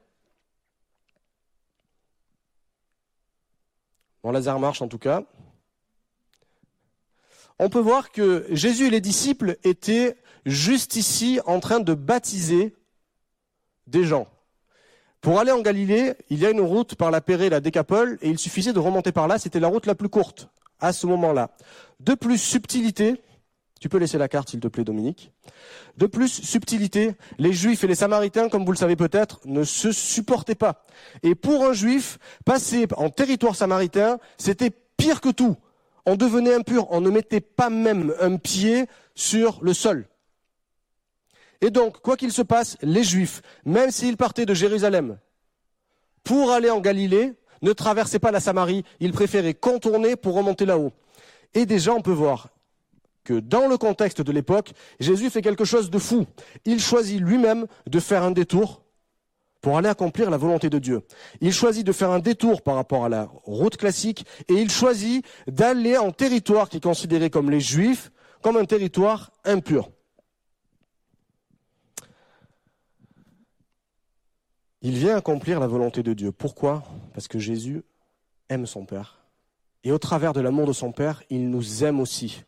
mon 4.23 4.31
laser 4.33 4.59
marche 4.59 4.83
en 4.83 4.89
tout 4.89 4.99
cas, 4.99 5.23
on 7.59 7.69
peut 7.69 7.81
voir 7.81 8.13
que 8.13 8.47
Jésus 8.51 8.87
et 8.87 8.91
les 8.91 9.01
disciples 9.01 9.57
étaient 9.65 10.17
juste 10.47 10.97
ici 10.97 11.41
en 11.47 11.61
train 11.61 11.81
de 11.81 11.95
baptiser 11.95 12.75
des 13.87 14.05
gens. 14.05 14.29
Pour 15.21 15.41
aller 15.41 15.51
en 15.51 15.61
Galilée, 15.61 16.15
il 16.31 16.39
y 16.39 16.47
a 16.47 16.51
une 16.51 16.61
route 16.61 16.95
par 16.95 17.11
la 17.11 17.21
Pérée, 17.21 17.51
la 17.51 17.61
Décapole, 17.61 18.19
et 18.23 18.31
il 18.31 18.39
suffisait 18.39 18.73
de 18.73 18.79
remonter 18.79 19.11
par 19.11 19.27
là, 19.27 19.39
c'était 19.39 19.61
la 19.61 19.69
route 19.69 19.87
la 19.87 19.97
plus 19.97 20.09
courte 20.09 20.49
à 20.81 20.93
ce 20.93 21.07
moment-là. 21.09 21.51
De 21.99 22.15
plus, 22.15 22.39
subtilité, 22.39 23.21
tu 23.81 23.89
peux 23.89 23.99
laisser 23.99 24.19
la 24.19 24.29
carte 24.29 24.51
s'il 24.51 24.61
te 24.61 24.69
plaît 24.69 24.85
Dominique. 24.85 25.33
De 25.97 26.07
plus, 26.07 26.29
subtilité, 26.29 27.15
les 27.39 27.53
Juifs 27.53 27.85
et 27.85 27.87
les 27.87 27.95
Samaritains, 27.95 28.49
comme 28.49 28.65
vous 28.65 28.73
le 28.73 28.79
savez 28.79 28.97
peut-être, 28.97 29.41
ne 29.45 29.65
se 29.65 29.93
supportaient 29.93 30.55
pas. 30.55 30.85
Et 31.23 31.35
pour 31.35 31.65
un 31.65 31.73
Juif, 31.73 32.19
passer 32.45 32.87
en 32.97 33.11
territoire 33.11 33.57
samaritain, 33.57 34.19
c'était 34.37 34.71
pire 34.97 35.21
que 35.21 35.31
tout. 35.31 35.57
on 36.07 36.17
devenait 36.17 36.55
impur, 36.55 36.91
on 36.91 37.01
ne 37.01 37.11
mettait 37.11 37.41
pas 37.41 37.69
même 37.69 38.15
un 38.21 38.37
pied 38.37 38.87
sur 39.15 39.59
le 39.63 39.75
sol. 39.75 40.09
Et 41.61 41.71
donc, 41.71 42.01
quoi 42.01 42.17
qu'il 42.17 42.33
se 42.33 42.43
passe, 42.43 42.79
les 42.83 43.05
Juifs, 43.05 43.43
même 43.65 43.91
s'ils 43.91 44.17
partaient 44.17 44.47
de 44.47 44.55
Jérusalem 44.55 45.19
pour 46.25 46.51
aller 46.51 46.71
en 46.71 46.81
Galilée, 46.81 47.35
ne 47.63 47.73
traversaient 47.73 48.19
pas 48.19 48.31
la 48.31 48.41
Samarie, 48.41 48.85
ils 49.01 49.13
préféraient 49.13 49.55
contourner 49.55 50.15
pour 50.17 50.35
remonter 50.35 50.67
là-haut. 50.67 50.93
Et 51.55 51.67
déjà, 51.67 51.93
on 51.93 52.03
peut 52.03 52.13
voir 52.13 52.49
dans 53.35 53.69
le 53.69 53.77
contexte 53.77 54.23
de 54.23 54.33
l'époque, 54.33 54.73
Jésus 55.01 55.31
fait 55.31 55.43
quelque 55.43 55.65
chose 55.65 55.91
de 55.91 55.99
fou. 55.99 56.27
Il 56.65 56.81
choisit 56.81 57.21
lui-même 57.21 57.67
de 57.87 58.01
faire 58.01 58.23
un 58.23 58.31
détour 58.31 58.83
pour 59.61 59.77
aller 59.77 59.89
accomplir 59.89 60.31
la 60.31 60.37
volonté 60.37 60.71
de 60.71 60.79
Dieu. 60.79 61.03
Il 61.41 61.53
choisit 61.53 61.87
de 61.87 61.93
faire 61.93 62.11
un 62.11 62.21
détour 62.21 62.63
par 62.63 62.77
rapport 62.77 63.05
à 63.05 63.09
la 63.09 63.29
route 63.45 63.77
classique 63.77 64.25
et 64.49 64.55
il 64.55 64.71
choisit 64.71 65.25
d'aller 65.47 65.97
en 65.97 66.13
territoire 66.13 66.69
qui 66.69 66.77
est 66.77 66.83
considéré 66.83 67.31
comme 67.31 67.51
les 67.51 67.61
Juifs, 67.61 68.11
comme 68.43 68.57
un 68.57 68.65
territoire 68.65 69.33
impur. 69.45 69.91
Il 74.81 74.97
vient 74.97 75.17
accomplir 75.17 75.59
la 75.59 75.67
volonté 75.67 76.05
de 76.05 76.13
Dieu. 76.13 76.31
Pourquoi? 76.31 76.85
Parce 77.13 77.27
que 77.27 77.41
Jésus 77.41 77.83
aime 78.49 78.65
son 78.65 78.85
Père. 78.85 79.19
Et 79.83 79.91
au 79.91 79.99
travers 79.99 80.33
de 80.33 80.41
l'amour 80.41 80.67
de 80.67 80.73
son 80.73 80.93
Père, 80.93 81.23
il 81.31 81.51
nous 81.51 81.85
aime 81.85 81.99
aussi. 81.99 82.45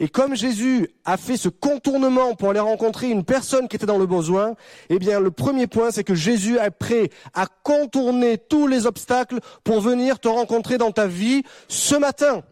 Et 0.00 0.08
comme 0.08 0.34
Jésus 0.34 0.88
a 1.04 1.16
fait 1.16 1.36
ce 1.36 1.48
contournement 1.48 2.34
pour 2.34 2.50
aller 2.50 2.60
rencontrer 2.60 3.10
une 3.10 3.24
personne 3.24 3.68
qui 3.68 3.76
était 3.76 3.86
dans 3.86 3.98
le 3.98 4.06
besoin, 4.06 4.54
eh 4.88 4.98
bien, 4.98 5.20
le 5.20 5.30
premier 5.30 5.66
point, 5.66 5.90
c'est 5.90 6.04
que 6.04 6.14
Jésus 6.14 6.58
est 6.58 6.70
prêt 6.70 7.10
à 7.32 7.46
contourner 7.62 8.38
tous 8.38 8.66
les 8.66 8.86
obstacles 8.86 9.38
pour 9.62 9.80
venir 9.80 10.18
te 10.18 10.28
rencontrer 10.28 10.78
dans 10.78 10.92
ta 10.92 11.06
vie 11.06 11.44
ce 11.68 11.94
matin. 11.94 12.42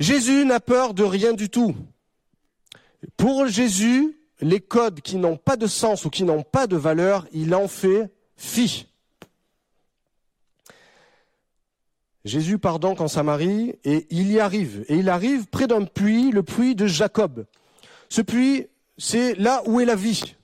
Jésus 0.00 0.44
n'a 0.44 0.60
peur 0.60 0.94
de 0.94 1.04
rien 1.04 1.32
du 1.32 1.48
tout. 1.48 1.74
Pour 3.16 3.46
Jésus, 3.46 4.16
les 4.40 4.60
codes 4.60 5.00
qui 5.00 5.16
n'ont 5.16 5.36
pas 5.36 5.56
de 5.56 5.66
sens 5.66 6.04
ou 6.04 6.10
qui 6.10 6.24
n'ont 6.24 6.42
pas 6.42 6.66
de 6.66 6.76
valeur, 6.76 7.26
il 7.32 7.54
en 7.54 7.68
fait 7.68 8.10
fi. 8.36 8.87
Jésus 12.24 12.58
part 12.58 12.78
donc 12.78 13.00
en 13.00 13.08
Samarie 13.08 13.74
et 13.84 14.06
il 14.10 14.30
y 14.32 14.40
arrive. 14.40 14.84
Et 14.88 14.96
il 14.96 15.08
arrive 15.08 15.46
près 15.46 15.66
d'un 15.66 15.84
puits, 15.84 16.30
le 16.30 16.42
puits 16.42 16.74
de 16.74 16.86
Jacob. 16.86 17.46
Ce 18.08 18.22
puits, 18.22 18.66
c'est 18.96 19.34
là 19.34 19.62
où 19.66 19.80
est 19.80 19.84
la 19.84 19.94
vie. 19.94 20.34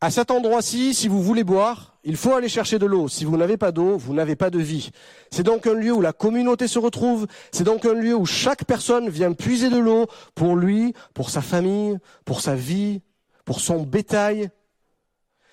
À 0.00 0.10
cet 0.10 0.30
endroit-ci, 0.30 0.94
si 0.94 1.08
vous 1.08 1.22
voulez 1.22 1.42
boire, 1.42 1.98
il 2.04 2.16
faut 2.16 2.32
aller 2.32 2.48
chercher 2.48 2.78
de 2.78 2.86
l'eau. 2.86 3.08
Si 3.08 3.24
vous 3.24 3.36
n'avez 3.36 3.56
pas 3.56 3.72
d'eau, 3.72 3.98
vous 3.98 4.14
n'avez 4.14 4.36
pas 4.36 4.48
de 4.48 4.60
vie. 4.60 4.90
C'est 5.32 5.42
donc 5.42 5.66
un 5.66 5.74
lieu 5.74 5.92
où 5.92 6.00
la 6.00 6.12
communauté 6.12 6.68
se 6.68 6.78
retrouve. 6.78 7.26
C'est 7.50 7.64
donc 7.64 7.84
un 7.84 7.94
lieu 7.94 8.14
où 8.14 8.24
chaque 8.24 8.64
personne 8.64 9.08
vient 9.08 9.32
puiser 9.32 9.70
de 9.70 9.78
l'eau 9.78 10.06
pour 10.36 10.54
lui, 10.54 10.94
pour 11.14 11.30
sa 11.30 11.42
famille, 11.42 11.98
pour 12.24 12.40
sa 12.40 12.54
vie, 12.54 13.02
pour 13.44 13.60
son 13.60 13.82
bétail. 13.82 14.50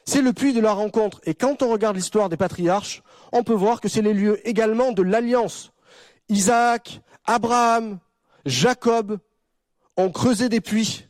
C'est 0.06 0.22
le 0.22 0.32
puits 0.32 0.54
de 0.54 0.62
la 0.62 0.74
rencontre. 0.74 1.20
Et 1.26 1.34
quand 1.34 1.64
on 1.64 1.72
regarde 1.72 1.96
l'histoire 1.96 2.30
des 2.30 2.38
patriarches, 2.38 3.02
on 3.32 3.44
peut 3.44 3.54
voir 3.54 3.82
que 3.82 3.88
c'est 3.88 4.02
les 4.02 4.14
lieux 4.14 4.48
également 4.48 4.92
de 4.92 5.02
l'alliance. 5.02 5.72
Isaac, 6.30 7.02
Abraham, 7.26 8.00
Jacob 8.46 9.20
ont 9.98 10.12
creusé 10.12 10.50
des 10.50 10.62
puits 10.62 11.08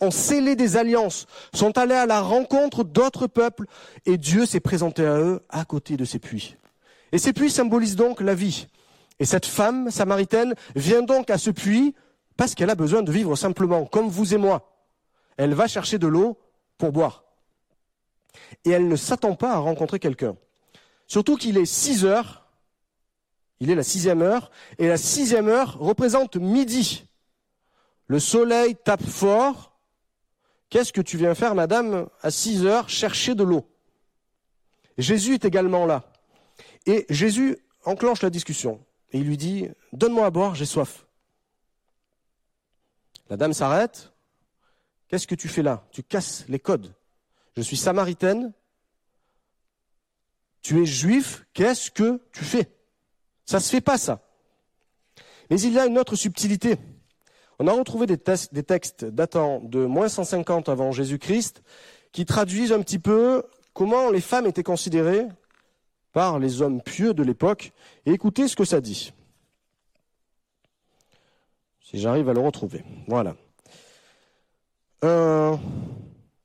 ont 0.00 0.10
scellé 0.10 0.56
des 0.56 0.76
alliances, 0.76 1.26
sont 1.54 1.76
allés 1.76 1.94
à 1.94 2.06
la 2.06 2.20
rencontre 2.20 2.84
d'autres 2.84 3.26
peuples, 3.26 3.66
et 4.06 4.16
Dieu 4.16 4.46
s'est 4.46 4.60
présenté 4.60 5.04
à 5.04 5.18
eux 5.18 5.42
à 5.48 5.64
côté 5.64 5.96
de 5.96 6.04
ces 6.04 6.18
puits. 6.18 6.56
Et 7.12 7.18
ces 7.18 7.32
puits 7.32 7.50
symbolisent 7.50 7.96
donc 7.96 8.20
la 8.20 8.34
vie. 8.34 8.66
Et 9.18 9.24
cette 9.24 9.46
femme 9.46 9.90
samaritaine 9.90 10.54
vient 10.74 11.02
donc 11.02 11.28
à 11.28 11.38
ce 11.38 11.50
puits 11.50 11.94
parce 12.36 12.54
qu'elle 12.54 12.70
a 12.70 12.74
besoin 12.74 13.02
de 13.02 13.12
vivre 13.12 13.36
simplement, 13.36 13.84
comme 13.84 14.08
vous 14.08 14.32
et 14.32 14.38
moi. 14.38 14.72
Elle 15.36 15.54
va 15.54 15.68
chercher 15.68 15.98
de 15.98 16.06
l'eau 16.06 16.38
pour 16.78 16.92
boire. 16.92 17.24
Et 18.64 18.70
elle 18.70 18.88
ne 18.88 18.96
s'attend 18.96 19.34
pas 19.34 19.52
à 19.52 19.58
rencontrer 19.58 19.98
quelqu'un. 19.98 20.36
Surtout 21.10 21.36
qu'il 21.36 21.58
est 21.58 21.66
6 21.66 22.04
heures, 22.04 22.46
il 23.58 23.68
est 23.68 23.74
la 23.74 23.82
sixième 23.82 24.22
heure, 24.22 24.52
et 24.78 24.86
la 24.86 24.96
sixième 24.96 25.48
heure 25.48 25.76
représente 25.78 26.36
midi. 26.36 27.04
Le 28.06 28.20
soleil 28.20 28.76
tape 28.76 29.04
fort, 29.04 29.70
Qu'est-ce 30.70 30.92
que 30.92 31.00
tu 31.00 31.16
viens 31.16 31.34
faire, 31.34 31.56
madame, 31.56 32.08
à 32.22 32.30
6 32.30 32.64
heures, 32.64 32.88
chercher 32.88 33.34
de 33.34 33.42
l'eau? 33.42 33.68
Jésus 34.98 35.34
est 35.34 35.44
également 35.44 35.84
là. 35.84 36.04
Et 36.86 37.06
Jésus 37.10 37.58
enclenche 37.84 38.22
la 38.22 38.30
discussion. 38.30 38.80
Et 39.10 39.18
il 39.18 39.26
lui 39.26 39.36
dit, 39.36 39.68
donne-moi 39.92 40.26
à 40.26 40.30
boire, 40.30 40.54
j'ai 40.54 40.66
soif. 40.66 41.06
La 43.28 43.36
dame 43.36 43.52
s'arrête. 43.52 44.12
Qu'est-ce 45.08 45.26
que 45.26 45.34
tu 45.34 45.48
fais 45.48 45.62
là? 45.62 45.84
Tu 45.90 46.04
casses 46.04 46.44
les 46.48 46.60
codes. 46.60 46.94
Je 47.56 47.62
suis 47.62 47.76
samaritaine. 47.76 48.52
Tu 50.62 50.82
es 50.82 50.86
juif. 50.86 51.46
Qu'est-ce 51.52 51.90
que 51.90 52.20
tu 52.32 52.44
fais? 52.44 52.70
Ça 53.44 53.60
se 53.60 53.70
fait 53.70 53.80
pas, 53.80 53.98
ça. 53.98 54.20
Mais 55.50 55.60
il 55.60 55.72
y 55.72 55.78
a 55.78 55.86
une 55.86 55.98
autre 55.98 56.14
subtilité. 56.14 56.76
On 57.58 57.66
a 57.66 57.72
retrouvé 57.72 58.06
des, 58.06 58.16
textes 58.16 59.04
datant 59.04 59.60
de 59.60 59.84
moins 59.84 60.08
150 60.08 60.68
avant 60.68 60.92
Jésus-Christ 60.92 61.62
qui 62.12 62.24
traduisent 62.24 62.72
un 62.72 62.80
petit 62.80 62.98
peu 62.98 63.42
comment 63.74 64.10
les 64.10 64.22
femmes 64.22 64.46
étaient 64.46 64.62
considérées 64.62 65.26
par 66.12 66.38
les 66.38 66.62
hommes 66.62 66.80
pieux 66.80 67.12
de 67.12 67.22
l'époque. 67.22 67.72
Et 68.06 68.12
écoutez 68.12 68.48
ce 68.48 68.56
que 68.56 68.64
ça 68.64 68.80
dit. 68.80 69.12
Si 71.82 71.98
j'arrive 71.98 72.28
à 72.28 72.32
le 72.32 72.40
retrouver. 72.40 72.84
Voilà. 73.08 73.36
Euh, 75.04 75.56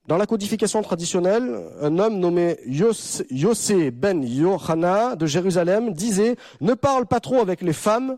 dans 0.08 0.18
la 0.18 0.28
codification 0.28 0.82
traditionnelle, 0.84 1.60
un 1.82 1.98
homme 1.98 2.20
nommé 2.20 2.58
Yossé 2.68 3.92
ben 3.92 4.24
Yohana 4.24 5.16
de 5.16 5.26
Jérusalem 5.26 5.94
disait 5.94 6.36
Ne 6.62 6.76
parle 6.76 7.08
pas 7.08 7.20
trop 7.20 7.42
avec 7.42 7.62
les 7.62 7.74
femmes, 7.74 8.18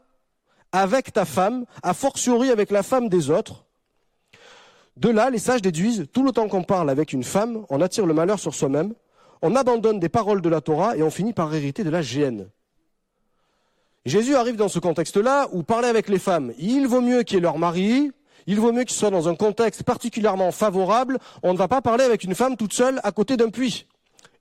avec 0.74 1.14
ta 1.14 1.24
femme, 1.24 1.66
a 1.84 1.94
fortiori 1.94 2.50
avec 2.50 2.72
la 2.72 2.84
femme 2.84 3.08
des 3.08 3.30
autres. 3.30 3.66
De 4.98 5.10
là, 5.10 5.30
les 5.30 5.38
sages 5.38 5.62
déduisent, 5.62 6.08
tout 6.12 6.24
le 6.24 6.32
temps 6.32 6.50
qu'on 6.50 6.64
parle 6.64 6.90
avec 6.90 7.14
une 7.14 7.24
femme, 7.24 7.66
on 7.70 7.80
attire 7.80 8.06
le 8.06 8.14
malheur 8.14 8.40
sur 8.40 8.54
soi-même, 8.54 8.94
on 9.42 9.56
abandonne 9.56 10.00
des 10.00 10.10
paroles 10.10 10.42
de 10.42 10.50
la 10.50 10.60
Torah 10.60 10.98
et 10.98 11.04
on 11.04 11.12
finit 11.12 11.34
par 11.34 11.54
hériter 11.54 11.84
de 11.84 11.90
la 11.90 12.02
géhenne. 12.02 12.50
Jésus 14.06 14.36
arrive 14.36 14.56
dans 14.56 14.70
ce 14.70 14.80
contexte-là 14.80 15.48
où 15.52 15.64
parler 15.64 15.88
avec 15.88 16.10
les 16.10 16.20
femmes, 16.20 16.52
il 16.58 16.88
vaut 16.88 17.02
mieux 17.02 17.24
qu'il 17.24 17.36
y 17.36 17.38
ait 17.38 17.42
leur 17.42 17.58
mari, 17.58 18.12
il 18.48 18.60
vaut 18.60 18.72
mieux 18.72 18.86
qu'ils 18.86 18.98
soient 18.98 19.12
dans 19.12 19.28
un 19.28 19.36
contexte 19.36 19.84
particulièrement 19.84 20.52
favorable, 20.52 21.20
on 21.44 21.54
ne 21.54 21.58
va 21.58 21.68
pas 21.68 21.82
parler 21.82 22.06
avec 22.06 22.24
une 22.24 22.34
femme 22.34 22.56
toute 22.58 22.74
seule 22.74 23.00
à 23.04 23.12
côté 23.12 23.38
d'un 23.38 23.50
puits. 23.50 23.86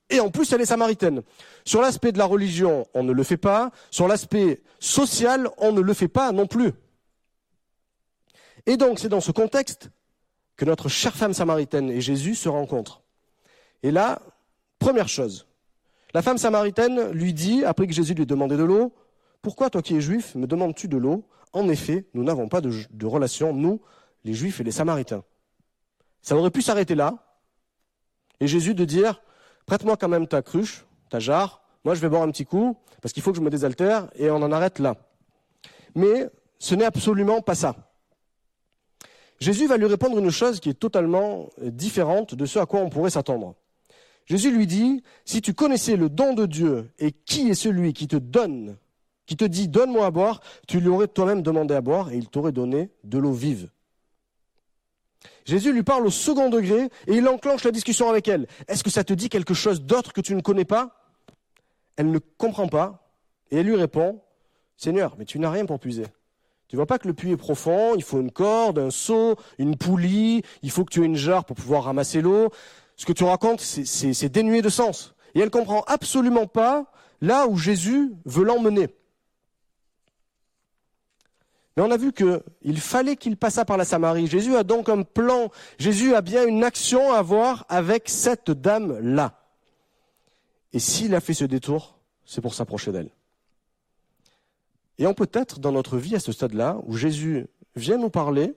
Et 0.08 0.20
en 0.20 0.30
plus, 0.30 0.52
elle 0.52 0.60
est 0.60 0.66
samaritaine. 0.66 1.22
Sur 1.64 1.82
l'aspect 1.82 2.12
de 2.12 2.18
la 2.18 2.26
religion, 2.26 2.86
on 2.94 3.02
ne 3.02 3.12
le 3.12 3.22
fait 3.24 3.36
pas. 3.36 3.72
Sur 3.90 4.06
l'aspect 4.06 4.62
social, 4.78 5.48
on 5.58 5.72
ne 5.72 5.80
le 5.80 5.94
fait 5.94 6.08
pas 6.08 6.30
non 6.30 6.46
plus. 6.46 6.72
Et 8.66 8.76
donc, 8.76 9.00
c'est 9.00 9.08
dans 9.08 9.20
ce 9.20 9.32
contexte 9.32 9.90
que 10.56 10.64
notre 10.64 10.88
chère 10.88 11.14
femme 11.14 11.34
samaritaine 11.34 11.90
et 11.90 12.00
Jésus 12.00 12.36
se 12.36 12.48
rencontrent. 12.48 13.02
Et 13.82 13.90
là, 13.90 14.20
première 14.78 15.08
chose, 15.08 15.46
la 16.14 16.22
femme 16.22 16.38
samaritaine 16.38 17.10
lui 17.10 17.34
dit, 17.34 17.64
après 17.64 17.86
que 17.86 17.92
Jésus 17.92 18.14
lui 18.14 18.22
ait 18.22 18.26
demandé 18.26 18.56
de 18.56 18.64
l'eau, 18.64 18.94
Pourquoi 19.46 19.70
toi 19.70 19.80
qui 19.80 19.94
es 19.94 20.00
juif, 20.00 20.34
me 20.34 20.48
demandes-tu 20.48 20.88
de 20.88 20.96
l'eau? 20.96 21.22
En 21.52 21.68
effet, 21.68 22.04
nous 22.14 22.24
n'avons 22.24 22.48
pas 22.48 22.60
de, 22.60 23.06
relation, 23.06 23.52
nous, 23.52 23.80
les 24.24 24.34
juifs 24.34 24.58
et 24.60 24.64
les 24.64 24.72
samaritains. 24.72 25.22
Ça 26.20 26.36
aurait 26.36 26.50
pu 26.50 26.62
s'arrêter 26.62 26.96
là, 26.96 27.14
et 28.40 28.48
Jésus 28.48 28.74
de 28.74 28.84
dire, 28.84 29.22
prête-moi 29.64 29.96
quand 29.96 30.08
même 30.08 30.26
ta 30.26 30.42
cruche, 30.42 30.84
ta 31.10 31.20
jarre, 31.20 31.62
moi 31.84 31.94
je 31.94 32.00
vais 32.00 32.08
boire 32.08 32.22
un 32.22 32.30
petit 32.32 32.44
coup, 32.44 32.76
parce 33.00 33.12
qu'il 33.12 33.22
faut 33.22 33.30
que 33.30 33.36
je 33.36 33.40
me 33.40 33.48
désaltère, 33.48 34.08
et 34.16 34.30
on 34.30 34.42
en 34.42 34.50
arrête 34.50 34.80
là. 34.80 34.96
Mais 35.94 36.28
ce 36.58 36.74
n'est 36.74 36.84
absolument 36.84 37.40
pas 37.40 37.54
ça. 37.54 37.76
Jésus 39.38 39.68
va 39.68 39.76
lui 39.76 39.86
répondre 39.86 40.18
une 40.18 40.32
chose 40.32 40.58
qui 40.58 40.70
est 40.70 40.74
totalement 40.74 41.50
différente 41.62 42.34
de 42.34 42.46
ce 42.46 42.58
à 42.58 42.66
quoi 42.66 42.80
on 42.80 42.90
pourrait 42.90 43.10
s'attendre. 43.10 43.54
Jésus 44.24 44.50
lui 44.50 44.66
dit, 44.66 45.04
si 45.24 45.40
tu 45.40 45.54
connaissais 45.54 45.94
le 45.94 46.08
don 46.08 46.34
de 46.34 46.46
Dieu 46.46 46.90
et 46.98 47.12
qui 47.12 47.48
est 47.48 47.54
celui 47.54 47.92
qui 47.92 48.08
te 48.08 48.16
donne, 48.16 48.76
qui 49.26 49.36
te 49.36 49.44
dit 49.44 49.68
donne-moi 49.68 50.06
à 50.06 50.10
boire, 50.10 50.40
tu 50.66 50.80
lui 50.80 50.88
aurais 50.88 51.08
toi-même 51.08 51.42
demandé 51.42 51.74
à 51.74 51.80
boire 51.80 52.10
et 52.10 52.16
il 52.16 52.28
t'aurait 52.28 52.52
donné 52.52 52.90
de 53.04 53.18
l'eau 53.18 53.32
vive. 53.32 53.70
Jésus 55.44 55.72
lui 55.72 55.82
parle 55.82 56.06
au 56.06 56.10
second 56.10 56.50
degré 56.50 56.90
et 57.06 57.14
il 57.14 57.28
enclenche 57.28 57.64
la 57.64 57.70
discussion 57.70 58.08
avec 58.08 58.28
elle. 58.28 58.46
Est-ce 58.68 58.82
que 58.82 58.90
ça 58.90 59.04
te 59.04 59.12
dit 59.12 59.28
quelque 59.28 59.54
chose 59.54 59.82
d'autre 59.82 60.12
que 60.12 60.20
tu 60.20 60.34
ne 60.34 60.40
connais 60.40 60.64
pas? 60.64 61.12
Elle 61.96 62.10
ne 62.10 62.18
comprend 62.18 62.68
pas 62.68 63.12
et 63.50 63.58
elle 63.58 63.66
lui 63.66 63.76
répond, 63.76 64.20
Seigneur, 64.76 65.14
mais 65.18 65.24
tu 65.24 65.38
n'as 65.38 65.50
rien 65.50 65.66
pour 65.66 65.78
puiser. 65.78 66.06
Tu 66.68 66.74
vois 66.74 66.86
pas 66.86 66.98
que 66.98 67.06
le 67.06 67.14
puits 67.14 67.30
est 67.30 67.36
profond, 67.36 67.94
il 67.94 68.02
faut 68.02 68.20
une 68.20 68.32
corde, 68.32 68.80
un 68.80 68.90
seau, 68.90 69.36
une 69.58 69.76
poulie, 69.76 70.42
il 70.62 70.70
faut 70.70 70.84
que 70.84 70.92
tu 70.92 71.02
aies 71.02 71.06
une 71.06 71.16
jarre 71.16 71.44
pour 71.44 71.56
pouvoir 71.56 71.84
ramasser 71.84 72.20
l'eau. 72.20 72.50
Ce 72.96 73.06
que 73.06 73.12
tu 73.12 73.22
racontes, 73.22 73.60
c'est 73.60 74.28
dénué 74.28 74.62
de 74.62 74.68
sens. 74.68 75.14
Et 75.34 75.40
elle 75.40 75.50
comprend 75.50 75.82
absolument 75.86 76.46
pas 76.46 76.90
là 77.20 77.46
où 77.46 77.56
Jésus 77.56 78.14
veut 78.24 78.44
l'emmener. 78.44 78.88
Mais 81.76 81.82
on 81.82 81.90
a 81.90 81.96
vu 81.96 82.12
qu'il 82.12 82.80
fallait 82.80 83.16
qu'il 83.16 83.36
passât 83.36 83.66
par 83.66 83.76
la 83.76 83.84
Samarie. 83.84 84.26
Jésus 84.26 84.56
a 84.56 84.64
donc 84.64 84.88
un 84.88 85.02
plan. 85.02 85.50
Jésus 85.78 86.14
a 86.14 86.22
bien 86.22 86.46
une 86.46 86.64
action 86.64 87.12
à 87.12 87.20
voir 87.20 87.66
avec 87.68 88.08
cette 88.08 88.50
dame-là. 88.50 89.38
Et 90.72 90.78
s'il 90.78 91.14
a 91.14 91.20
fait 91.20 91.34
ce 91.34 91.44
détour, 91.44 91.98
c'est 92.24 92.40
pour 92.40 92.54
s'approcher 92.54 92.92
d'elle. 92.92 93.10
Et 94.98 95.06
on 95.06 95.12
peut 95.12 95.28
être 95.34 95.60
dans 95.60 95.72
notre 95.72 95.98
vie 95.98 96.16
à 96.16 96.20
ce 96.20 96.32
stade-là 96.32 96.78
où 96.84 96.96
Jésus 96.96 97.46
vient 97.74 97.98
nous 97.98 98.10
parler, 98.10 98.54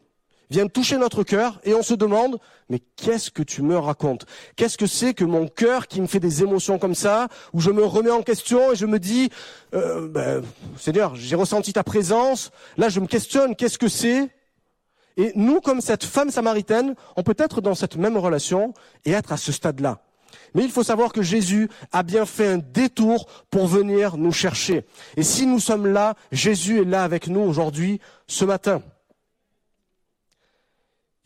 vient 0.50 0.68
toucher 0.68 0.98
notre 0.98 1.24
cœur 1.24 1.60
et 1.64 1.74
on 1.74 1.84
se 1.84 1.94
demande, 1.94 2.40
mais 2.70 2.80
qu'est-ce 2.96 3.30
que 3.30 3.44
tu 3.44 3.62
me 3.62 3.78
racontes? 3.78 4.26
Qu'est-ce 4.56 4.78
que 4.78 4.88
c'est 4.88 5.14
que 5.14 5.24
mon 5.24 5.48
cœur 5.48 5.88
qui 5.88 6.02
me 6.02 6.08
fait 6.08 6.20
des 6.20 6.42
émotions 6.42 6.80
comme 6.80 6.96
ça, 6.96 7.28
où 7.54 7.62
je 7.62 7.72
me 7.72 7.84
remets 7.84 8.12
en 8.12 8.24
question 8.24 8.72
et 8.72 8.76
je 8.76 8.86
me 8.86 9.00
dis, 9.00 9.30
euh, 9.74 10.08
ben, 10.08 10.44
Seigneur, 10.78 11.16
j'ai 11.16 11.36
ressenti 11.36 11.74
ta 11.74 11.84
présence, 11.84 12.52
là 12.78 12.90
je 12.90 13.00
me 13.00 13.08
questionne, 13.08 13.56
qu'est-ce 13.56 13.78
que 13.78 13.88
c'est? 13.88 14.30
Et 15.18 15.34
nous, 15.36 15.60
comme 15.60 15.82
cette 15.82 16.06
femme 16.06 16.32
samaritaine, 16.32 16.96
on 17.18 17.24
peut 17.24 17.36
être 17.38 17.62
dans 17.62 17.76
cette 17.76 17.98
même 17.98 18.18
relation 18.18 18.74
et 19.06 19.12
être 19.12 19.34
à 19.34 19.38
ce 19.38 19.52
stade-là. 19.52 20.02
Mais 20.54 20.64
il 20.64 20.72
faut 20.72 20.84
savoir 20.84 21.12
que 21.12 21.22
Jésus 21.22 21.70
a 21.92 22.04
bien 22.04 22.26
fait 22.26 22.48
un 22.48 22.58
détour 22.58 23.28
pour 23.50 23.68
venir 23.68 24.18
nous 24.18 24.32
chercher. 24.32 24.86
Et 25.18 25.24
si 25.24 25.46
nous 25.46 25.60
sommes 25.60 25.88
là, 25.88 26.16
Jésus 26.32 26.82
est 26.82 26.86
là 26.86 27.04
avec 27.04 27.28
nous 27.28 27.42
aujourd'hui, 27.42 28.00
ce 28.28 28.46
matin. 28.46 28.82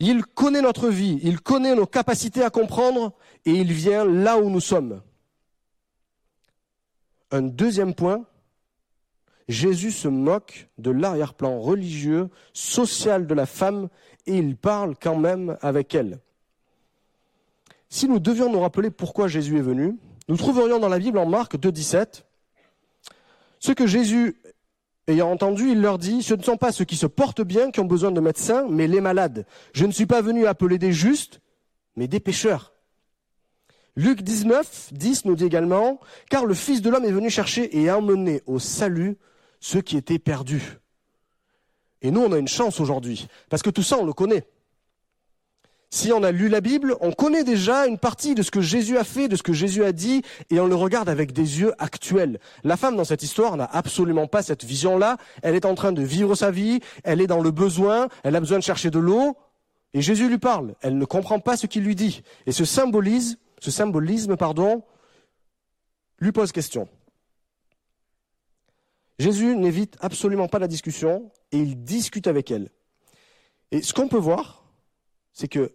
Il 0.06 0.26
connaît 0.26 0.60
notre 0.60 0.90
vie, 0.90 1.18
il 1.22 1.40
connaît 1.40 1.74
nos 1.74 1.86
capacités 1.86 2.42
à 2.42 2.50
comprendre 2.50 3.14
et 3.46 3.52
il 3.52 3.72
vient 3.72 4.04
là 4.04 4.36
où 4.36 4.50
nous 4.50 4.60
sommes. 4.60 5.00
Un 7.30 7.40
deuxième 7.40 7.94
point, 7.94 8.26
Jésus 9.48 9.92
se 9.92 10.06
moque 10.06 10.68
de 10.76 10.90
l'arrière-plan 10.90 11.58
religieux, 11.58 12.28
social 12.52 13.26
de 13.26 13.32
la 13.32 13.46
femme 13.46 13.88
et 14.26 14.36
il 14.36 14.58
parle 14.58 14.94
quand 15.00 15.16
même 15.16 15.56
avec 15.62 15.94
elle. 15.94 16.18
Si 17.88 18.06
nous 18.06 18.18
devions 18.18 18.52
nous 18.52 18.60
rappeler 18.60 18.90
pourquoi 18.90 19.26
Jésus 19.26 19.56
est 19.56 19.62
venu, 19.62 19.96
nous 20.28 20.36
trouverions 20.36 20.80
dans 20.80 20.90
la 20.90 20.98
Bible 20.98 21.16
en 21.16 21.26
Marc 21.26 21.54
2.17 21.54 22.24
ce 23.58 23.72
que 23.72 23.86
Jésus, 23.86 24.36
ayant 25.08 25.30
entendu, 25.30 25.70
il 25.70 25.80
leur 25.80 25.98
dit, 25.98 26.22
ce 26.22 26.34
ne 26.34 26.42
sont 26.42 26.56
pas 26.56 26.72
ceux 26.72 26.84
qui 26.84 26.96
se 26.96 27.06
portent 27.06 27.42
bien 27.42 27.70
qui 27.70 27.80
ont 27.80 27.86
besoin 27.86 28.10
de 28.10 28.20
médecins, 28.20 28.66
mais 28.68 28.86
les 28.86 29.00
malades. 29.00 29.46
Je 29.72 29.86
ne 29.86 29.92
suis 29.92 30.06
pas 30.06 30.22
venu 30.22 30.46
appeler 30.46 30.78
des 30.78 30.92
justes, 30.92 31.40
mais 31.96 32.08
des 32.08 32.20
pécheurs. 32.20 32.72
Luc 33.96 34.22
19, 34.22 34.90
10 34.92 35.24
nous 35.26 35.36
dit 35.36 35.44
également, 35.44 36.00
car 36.28 36.46
le 36.46 36.54
Fils 36.54 36.82
de 36.82 36.90
l'homme 36.90 37.04
est 37.04 37.12
venu 37.12 37.30
chercher 37.30 37.78
et 37.78 37.90
emmener 37.90 38.42
au 38.46 38.58
salut 38.58 39.16
ceux 39.60 39.82
qui 39.82 39.96
étaient 39.96 40.18
perdus. 40.18 40.78
Et 42.02 42.10
nous, 42.10 42.20
on 42.20 42.32
a 42.32 42.38
une 42.38 42.48
chance 42.48 42.80
aujourd'hui, 42.80 43.28
parce 43.48 43.62
que 43.62 43.70
tout 43.70 43.82
ça, 43.82 43.96
on 43.98 44.04
le 44.04 44.12
connaît. 44.12 44.46
Si 45.94 46.12
on 46.12 46.24
a 46.24 46.32
lu 46.32 46.48
la 46.48 46.60
Bible, 46.60 46.96
on 47.00 47.12
connaît 47.12 47.44
déjà 47.44 47.86
une 47.86 47.98
partie 47.98 48.34
de 48.34 48.42
ce 48.42 48.50
que 48.50 48.60
Jésus 48.60 48.98
a 48.98 49.04
fait, 49.04 49.28
de 49.28 49.36
ce 49.36 49.44
que 49.44 49.52
Jésus 49.52 49.84
a 49.84 49.92
dit, 49.92 50.22
et 50.50 50.58
on 50.58 50.66
le 50.66 50.74
regarde 50.74 51.08
avec 51.08 51.32
des 51.32 51.60
yeux 51.60 51.72
actuels. 51.78 52.40
La 52.64 52.76
femme 52.76 52.96
dans 52.96 53.04
cette 53.04 53.22
histoire 53.22 53.56
n'a 53.56 53.66
absolument 53.66 54.26
pas 54.26 54.42
cette 54.42 54.64
vision-là. 54.64 55.18
Elle 55.42 55.54
est 55.54 55.64
en 55.64 55.76
train 55.76 55.92
de 55.92 56.02
vivre 56.02 56.34
sa 56.34 56.50
vie, 56.50 56.80
elle 57.04 57.20
est 57.20 57.28
dans 57.28 57.40
le 57.40 57.52
besoin, 57.52 58.08
elle 58.24 58.34
a 58.34 58.40
besoin 58.40 58.58
de 58.58 58.64
chercher 58.64 58.90
de 58.90 58.98
l'eau, 58.98 59.36
et 59.92 60.02
Jésus 60.02 60.28
lui 60.28 60.38
parle. 60.38 60.74
Elle 60.80 60.98
ne 60.98 61.04
comprend 61.04 61.38
pas 61.38 61.56
ce 61.56 61.68
qu'il 61.68 61.84
lui 61.84 61.94
dit. 61.94 62.22
Et 62.46 62.50
ce 62.50 62.64
symbolisme, 62.64 63.38
lui 66.18 66.32
pose 66.32 66.50
question. 66.50 66.88
Jésus 69.20 69.54
n'évite 69.54 69.96
absolument 70.00 70.48
pas 70.48 70.58
la 70.58 70.66
discussion 70.66 71.30
et 71.52 71.58
il 71.58 71.84
discute 71.84 72.26
avec 72.26 72.50
elle. 72.50 72.70
Et 73.70 73.80
ce 73.80 73.94
qu'on 73.94 74.08
peut 74.08 74.18
voir, 74.18 74.64
c'est 75.32 75.46
que 75.46 75.72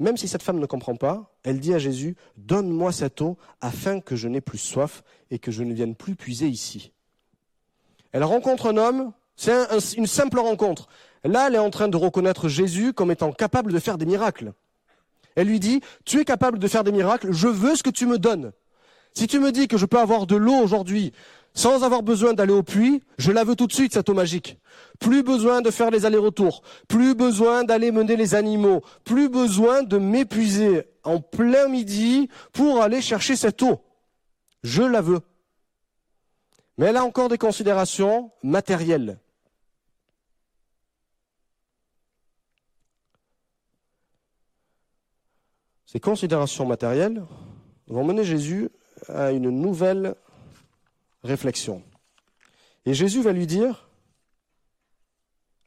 même 0.00 0.16
si 0.16 0.26
cette 0.26 0.42
femme 0.42 0.58
ne 0.58 0.66
comprend 0.66 0.96
pas, 0.96 1.30
elle 1.44 1.60
dit 1.60 1.74
à 1.74 1.78
Jésus, 1.78 2.16
Donne-moi 2.36 2.90
cette 2.90 3.20
eau 3.20 3.36
afin 3.60 4.00
que 4.00 4.16
je 4.16 4.28
n'ai 4.28 4.40
plus 4.40 4.58
soif 4.58 5.04
et 5.30 5.38
que 5.38 5.52
je 5.52 5.62
ne 5.62 5.74
vienne 5.74 5.94
plus 5.94 6.16
puiser 6.16 6.48
ici. 6.48 6.92
Elle 8.12 8.24
rencontre 8.24 8.66
un 8.66 8.76
homme, 8.76 9.12
c'est 9.36 9.52
une 9.96 10.06
simple 10.06 10.40
rencontre. 10.40 10.88
Là, 11.22 11.46
elle 11.46 11.54
est 11.54 11.58
en 11.58 11.70
train 11.70 11.88
de 11.88 11.96
reconnaître 11.96 12.48
Jésus 12.48 12.92
comme 12.92 13.10
étant 13.10 13.30
capable 13.30 13.72
de 13.72 13.78
faire 13.78 13.98
des 13.98 14.06
miracles. 14.06 14.54
Elle 15.36 15.48
lui 15.48 15.60
dit, 15.60 15.80
Tu 16.04 16.18
es 16.18 16.24
capable 16.24 16.58
de 16.58 16.66
faire 16.66 16.82
des 16.82 16.92
miracles, 16.92 17.32
je 17.32 17.48
veux 17.48 17.76
ce 17.76 17.82
que 17.82 17.90
tu 17.90 18.06
me 18.06 18.18
donnes. 18.18 18.52
Si 19.12 19.26
tu 19.26 19.38
me 19.38 19.52
dis 19.52 19.68
que 19.68 19.76
je 19.76 19.86
peux 19.86 19.98
avoir 19.98 20.26
de 20.26 20.36
l'eau 20.36 20.54
aujourd'hui, 20.54 21.12
sans 21.54 21.82
avoir 21.82 22.02
besoin 22.02 22.32
d'aller 22.32 22.52
au 22.52 22.62
puits, 22.62 23.02
je 23.18 23.32
la 23.32 23.44
veux 23.44 23.56
tout 23.56 23.66
de 23.66 23.72
suite, 23.72 23.92
cette 23.92 24.08
eau 24.08 24.14
magique. 24.14 24.58
Plus 24.98 25.22
besoin 25.22 25.60
de 25.60 25.70
faire 25.70 25.90
les 25.90 26.06
allers-retours, 26.06 26.62
plus 26.88 27.14
besoin 27.14 27.64
d'aller 27.64 27.90
mener 27.90 28.16
les 28.16 28.34
animaux, 28.34 28.82
plus 29.04 29.28
besoin 29.28 29.82
de 29.82 29.98
m'épuiser 29.98 30.84
en 31.02 31.20
plein 31.20 31.68
midi 31.68 32.28
pour 32.52 32.82
aller 32.82 33.00
chercher 33.00 33.36
cette 33.36 33.62
eau. 33.62 33.80
Je 34.62 34.82
la 34.82 35.00
veux. 35.00 35.20
Mais 36.78 36.86
elle 36.86 36.96
a 36.96 37.04
encore 37.04 37.28
des 37.28 37.38
considérations 37.38 38.30
matérielles. 38.42 39.18
Ces 45.84 45.98
considérations 45.98 46.66
matérielles 46.66 47.24
vont 47.88 48.04
mener 48.04 48.22
Jésus 48.22 48.70
à 49.08 49.32
une 49.32 49.50
nouvelle 49.50 50.14
réflexion. 51.22 51.82
Et 52.86 52.94
Jésus 52.94 53.22
va 53.22 53.32
lui 53.32 53.46
dire, 53.46 53.88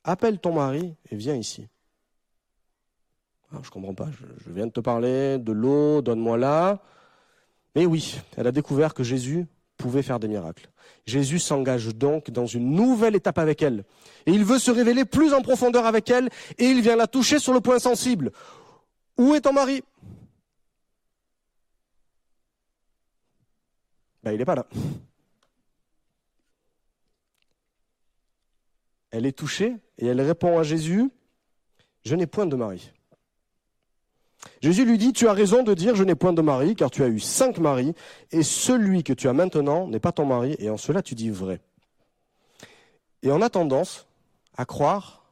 appelle 0.04 0.40
ton 0.40 0.54
mari 0.54 0.96
et 1.10 1.16
viens 1.16 1.36
ici. 1.36 1.68
Je 3.52 3.58
ah, 3.58 3.62
je 3.64 3.70
comprends 3.70 3.94
pas, 3.94 4.10
je, 4.46 4.52
viens 4.52 4.66
de 4.66 4.72
te 4.72 4.80
parler 4.80 5.38
de 5.38 5.52
l'eau, 5.52 6.02
donne-moi 6.02 6.38
là. 6.38 6.82
Mais 7.76 7.86
oui, 7.86 8.20
elle 8.36 8.48
a 8.48 8.52
découvert 8.52 8.94
que 8.94 9.04
Jésus 9.04 9.46
pouvait 9.78 10.02
faire 10.02 10.20
des 10.20 10.28
miracles. 10.28 10.70
Jésus 11.06 11.40
s'engage 11.40 11.96
donc 11.96 12.32
dans 12.32 12.46
une 12.46 12.72
nouvelle 12.72 13.16
étape 13.16 13.38
avec 13.38 13.62
elle. 13.62 13.84
Et 14.26 14.32
il 14.32 14.44
veut 14.44 14.60
se 14.60 14.72
révéler 14.72 15.06
plus 15.06 15.34
en 15.34 15.42
profondeur 15.42 15.86
avec 15.86 16.10
elle 16.10 16.30
et 16.58 16.66
il 16.66 16.82
vient 16.82 16.96
la 16.96 17.08
toucher 17.08 17.40
sur 17.40 17.54
le 17.54 17.62
point 17.62 17.80
sensible. 17.80 18.32
Où 19.18 19.36
est 19.36 19.42
ton 19.42 19.54
mari? 19.54 19.84
Ben, 24.24 24.32
Il 24.32 24.38
n'est 24.38 24.46
pas 24.46 24.56
là. 24.56 24.66
Elle 29.14 29.28
est 29.28 29.38
touchée 29.38 29.76
et 30.00 30.08
elle 30.08 30.20
répond 30.20 30.58
à 30.58 30.64
Jésus, 30.64 31.10
je 32.04 32.16
n'ai 32.16 32.26
point 32.26 32.48
de 32.48 32.56
mari. 32.56 32.92
Jésus 34.60 34.84
lui 34.86 34.98
dit, 34.98 35.14
tu 35.14 35.28
as 35.28 35.34
raison 35.34 35.62
de 35.62 35.74
dire, 35.76 35.96
je 35.96 36.04
n'ai 36.04 36.16
point 36.16 36.34
de 36.34 36.42
mari, 36.42 36.76
car 36.76 36.90
tu 36.90 37.04
as 37.04 37.08
eu 37.08 37.20
cinq 37.20 37.60
maris, 37.60 37.94
et 38.32 38.44
celui 38.44 39.04
que 39.04 39.14
tu 39.14 39.30
as 39.30 39.34
maintenant 39.34 39.88
n'est 39.88 40.00
pas 40.00 40.12
ton 40.12 40.26
mari, 40.26 40.56
et 40.60 40.70
en 40.70 40.78
cela 40.78 41.02
tu 41.02 41.16
dis 41.16 41.30
vrai. 41.30 41.62
Et 43.22 43.32
on 43.32 43.42
a 43.42 43.50
tendance 43.50 44.08
à 44.58 44.66
croire 44.66 45.32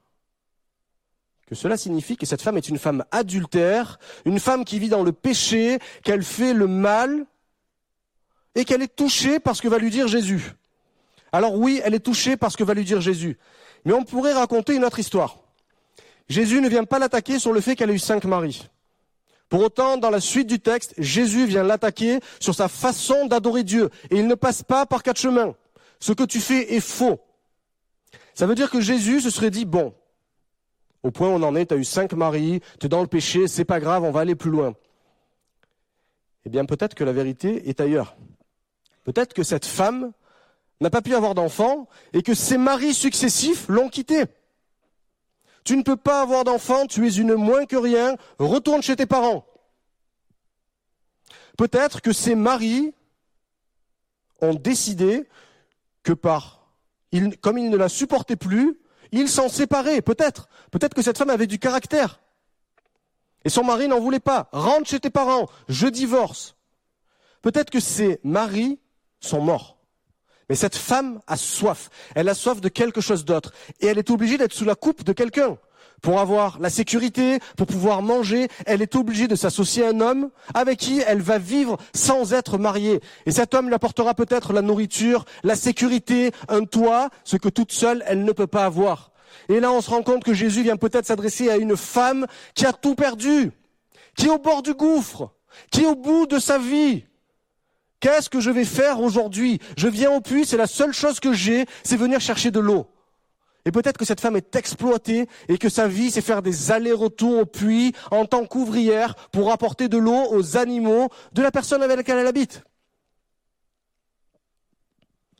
que 1.47 1.55
cela 1.55 1.75
signifie 1.75 2.15
que 2.15 2.27
cette 2.27 2.41
femme 2.41 2.57
est 2.57 2.69
une 2.69 2.77
femme 2.77 3.03
adultère, 3.09 3.99
une 4.25 4.39
femme 4.39 4.63
qui 4.63 4.79
vit 4.79 4.89
dans 4.89 5.03
le 5.03 5.11
péché, 5.11 5.79
qu'elle 6.03 6.23
fait 6.23 6.53
le 6.53 6.67
mal, 6.67 7.25
et 8.53 8.63
qu'elle 8.63 8.83
est 8.83 8.95
touchée 8.95 9.39
par 9.39 9.55
ce 9.55 9.61
que 9.61 9.67
va 9.67 9.79
lui 9.79 9.89
dire 9.89 10.07
Jésus. 10.07 10.53
Alors 11.31 11.55
oui, 11.55 11.81
elle 11.83 11.95
est 11.95 11.99
touchée 11.99 12.37
par 12.37 12.51
ce 12.51 12.57
que 12.57 12.63
va 12.63 12.75
lui 12.75 12.85
dire 12.85 13.01
Jésus. 13.01 13.37
Mais 13.85 13.93
on 13.93 14.03
pourrait 14.03 14.33
raconter 14.33 14.75
une 14.75 14.85
autre 14.85 14.99
histoire. 14.99 15.37
Jésus 16.29 16.61
ne 16.61 16.69
vient 16.69 16.85
pas 16.85 16.99
l'attaquer 16.99 17.39
sur 17.39 17.51
le 17.51 17.61
fait 17.61 17.75
qu'elle 17.75 17.89
a 17.89 17.93
eu 17.93 17.99
cinq 17.99 18.25
maris. 18.25 18.69
Pour 19.49 19.61
autant, 19.61 19.97
dans 19.97 20.09
la 20.09 20.21
suite 20.21 20.47
du 20.47 20.59
texte, 20.59 20.93
Jésus 20.97 21.45
vient 21.45 21.63
l'attaquer 21.63 22.19
sur 22.39 22.55
sa 22.55 22.69
façon 22.69 23.25
d'adorer 23.25 23.63
Dieu. 23.63 23.89
Et 24.09 24.17
il 24.17 24.27
ne 24.27 24.35
passe 24.35 24.63
pas 24.63 24.85
par 24.85 25.03
quatre 25.03 25.19
chemins. 25.19 25.55
Ce 25.99 26.13
que 26.13 26.23
tu 26.23 26.39
fais 26.39 26.73
est 26.73 26.79
faux. 26.79 27.19
Ça 28.33 28.45
veut 28.45 28.55
dire 28.55 28.69
que 28.69 28.79
Jésus 28.79 29.21
se 29.21 29.29
serait 29.29 29.49
dit, 29.49 29.65
bon, 29.65 29.93
au 31.03 31.11
point 31.11 31.27
où 31.27 31.31
on 31.31 31.43
en 31.43 31.55
est, 31.55 31.65
tu 31.65 31.73
as 31.73 31.77
eu 31.77 31.83
cinq 31.83 32.13
maris, 32.13 32.61
tu 32.79 32.85
es 32.85 32.89
dans 32.89 33.01
le 33.01 33.07
péché, 33.07 33.47
c'est 33.47 33.65
pas 33.65 33.79
grave, 33.79 34.03
on 34.03 34.11
va 34.11 34.21
aller 34.21 34.35
plus 34.35 34.51
loin. 34.51 34.73
Eh 36.45 36.49
bien, 36.49 36.65
peut-être 36.65 36.95
que 36.95 37.03
la 37.03 37.11
vérité 37.11 37.67
est 37.69 37.81
ailleurs. 37.81 38.15
Peut-être 39.03 39.33
que 39.33 39.43
cette 39.43 39.65
femme 39.65 40.11
n'a 40.81 40.89
pas 40.89 41.01
pu 41.01 41.15
avoir 41.15 41.35
d'enfant 41.35 41.87
et 42.13 42.23
que 42.23 42.33
ses 42.33 42.57
maris 42.57 42.93
successifs 42.93 43.67
l'ont 43.69 43.89
quitté. 43.89 44.25
Tu 45.63 45.77
ne 45.77 45.83
peux 45.83 45.95
pas 45.95 46.21
avoir 46.21 46.43
d'enfant, 46.43 46.87
tu 46.87 47.07
es 47.07 47.11
une 47.11 47.35
moins 47.35 47.65
que 47.65 47.75
rien, 47.75 48.15
retourne 48.39 48.81
chez 48.81 48.95
tes 48.95 49.05
parents. 49.05 49.45
Peut-être 51.57 52.01
que 52.01 52.11
ses 52.11 52.33
maris 52.33 52.93
ont 54.41 54.55
décidé 54.55 55.29
que 56.01 56.13
par, 56.13 56.71
comme 57.41 57.59
ils 57.59 57.69
ne 57.69 57.77
la 57.77 57.89
supportaient 57.89 58.35
plus, 58.35 58.79
ils 59.11 59.29
s'en 59.29 59.49
séparaient, 59.49 60.01
peut-être. 60.01 60.49
Peut-être 60.71 60.95
que 60.95 61.03
cette 61.03 61.17
femme 61.17 61.29
avait 61.29 61.47
du 61.47 61.59
caractère. 61.59 62.21
Et 63.43 63.49
son 63.49 63.63
mari 63.63 63.87
n'en 63.87 63.99
voulait 63.99 64.19
pas. 64.19 64.49
Rentre 64.51 64.89
chez 64.89 64.99
tes 64.99 65.09
parents, 65.11 65.47
je 65.67 65.87
divorce. 65.87 66.55
Peut-être 67.43 67.69
que 67.69 67.79
ses 67.79 68.19
maris 68.23 68.79
sont 69.19 69.41
morts. 69.41 69.77
Mais 70.51 70.57
cette 70.57 70.75
femme 70.75 71.21
a 71.27 71.37
soif. 71.37 71.89
Elle 72.13 72.27
a 72.27 72.33
soif 72.33 72.59
de 72.59 72.67
quelque 72.67 72.99
chose 72.99 73.23
d'autre. 73.23 73.53
Et 73.79 73.85
elle 73.85 73.97
est 73.97 74.09
obligée 74.09 74.37
d'être 74.37 74.51
sous 74.51 74.65
la 74.65 74.75
coupe 74.75 75.05
de 75.05 75.13
quelqu'un. 75.13 75.57
Pour 76.01 76.19
avoir 76.19 76.59
la 76.59 76.69
sécurité, 76.69 77.39
pour 77.55 77.67
pouvoir 77.67 78.01
manger, 78.01 78.49
elle 78.65 78.81
est 78.81 78.97
obligée 78.97 79.29
de 79.29 79.35
s'associer 79.37 79.85
à 79.85 79.91
un 79.91 80.01
homme 80.01 80.29
avec 80.53 80.77
qui 80.77 80.99
elle 81.07 81.21
va 81.21 81.37
vivre 81.37 81.77
sans 81.95 82.33
être 82.33 82.57
mariée. 82.57 82.99
Et 83.25 83.31
cet 83.31 83.53
homme 83.53 83.67
lui 83.67 83.75
apportera 83.75 84.13
peut-être 84.13 84.51
la 84.51 84.61
nourriture, 84.61 85.23
la 85.43 85.55
sécurité, 85.55 86.31
un 86.49 86.65
toit, 86.65 87.11
ce 87.23 87.37
que 87.37 87.47
toute 87.47 87.71
seule 87.71 88.03
elle 88.05 88.25
ne 88.25 88.33
peut 88.33 88.45
pas 88.45 88.65
avoir. 88.65 89.13
Et 89.47 89.61
là, 89.61 89.71
on 89.71 89.79
se 89.79 89.89
rend 89.89 90.03
compte 90.03 90.25
que 90.25 90.33
Jésus 90.33 90.63
vient 90.63 90.75
peut-être 90.75 91.05
s'adresser 91.05 91.49
à 91.49 91.55
une 91.55 91.77
femme 91.77 92.27
qui 92.55 92.65
a 92.65 92.73
tout 92.73 92.95
perdu, 92.95 93.53
qui 94.17 94.25
est 94.25 94.31
au 94.31 94.37
bord 94.37 94.63
du 94.63 94.73
gouffre, 94.73 95.31
qui 95.71 95.83
est 95.83 95.87
au 95.87 95.95
bout 95.95 96.27
de 96.27 96.39
sa 96.39 96.57
vie. 96.57 97.05
Qu'est-ce 98.01 98.29
que 98.29 98.39
je 98.39 98.49
vais 98.49 98.65
faire 98.65 98.99
aujourd'hui? 98.99 99.59
Je 99.77 99.87
viens 99.87 100.11
au 100.11 100.21
puits, 100.21 100.45
c'est 100.45 100.57
la 100.57 100.67
seule 100.67 100.91
chose 100.91 101.19
que 101.19 101.33
j'ai, 101.33 101.65
c'est 101.83 101.95
venir 101.95 102.19
chercher 102.19 102.51
de 102.51 102.59
l'eau. 102.59 102.87
Et 103.63 103.71
peut-être 103.71 103.97
que 103.97 104.05
cette 104.05 104.19
femme 104.19 104.35
est 104.35 104.55
exploitée 104.55 105.27
et 105.47 105.59
que 105.59 105.69
sa 105.69 105.87
vie, 105.87 106.09
c'est 106.09 106.21
faire 106.21 106.41
des 106.41 106.71
allers-retours 106.71 107.41
au 107.41 107.45
puits 107.45 107.93
en 108.09 108.25
tant 108.25 108.45
qu'ouvrière 108.45 109.13
pour 109.29 109.51
apporter 109.51 109.87
de 109.87 109.99
l'eau 109.99 110.25
aux 110.31 110.57
animaux 110.57 111.09
de 111.33 111.43
la 111.43 111.51
personne 111.51 111.83
avec 111.83 111.95
laquelle 111.95 112.17
elle 112.17 112.27
habite. 112.27 112.63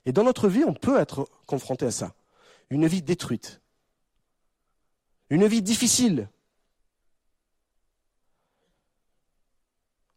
Et 0.06 0.12
dans 0.12 0.24
notre 0.24 0.48
vie, 0.48 0.64
on 0.64 0.74
peut 0.74 1.00
être 1.00 1.28
confronté 1.48 1.88
à 1.88 1.92
ça. 1.92 2.14
Une 2.70 2.86
vie 2.86 3.02
détruite. 3.02 3.60
Une 5.32 5.48
vie 5.48 5.64
difficile. 5.64 6.30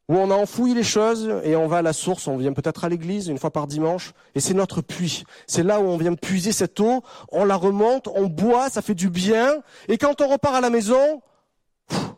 Où 0.09 0.17
on 0.17 0.31
a 0.31 0.35
enfoui 0.35 0.75
les 0.75 0.83
choses 0.83 1.41
et 1.45 1.57
on 1.57 1.67
va 1.67 1.79
à 1.79 1.83
la 1.83 1.93
source, 1.93 2.29
on 2.29 2.37
vient 2.37 2.53
peut-être 2.53 2.85
à 2.85 2.89
l'église 2.89 3.29
une 3.29 3.39
fois 3.39 3.51
par 3.51 3.67
dimanche, 3.67 4.13
et 4.35 4.41
c'est 4.41 4.55
notre 4.55 4.83
puits. 4.83 5.25
C'est 5.47 5.63
là 5.63 5.81
où 5.81 5.85
on 5.85 5.97
vient 5.97 6.15
puiser 6.15 6.53
cette 6.53 6.79
eau, 6.81 7.03
on 7.33 7.45
la 7.45 7.57
remonte, 7.57 8.09
on 8.09 8.27
boit, 8.27 8.69
ça 8.69 8.83
fait 8.83 8.95
du 8.95 9.09
bien, 9.09 9.63
et 9.89 9.97
quand 9.97 10.21
on 10.21 10.29
repart 10.29 10.55
à 10.55 10.61
la 10.61 10.71
maison, 10.71 11.23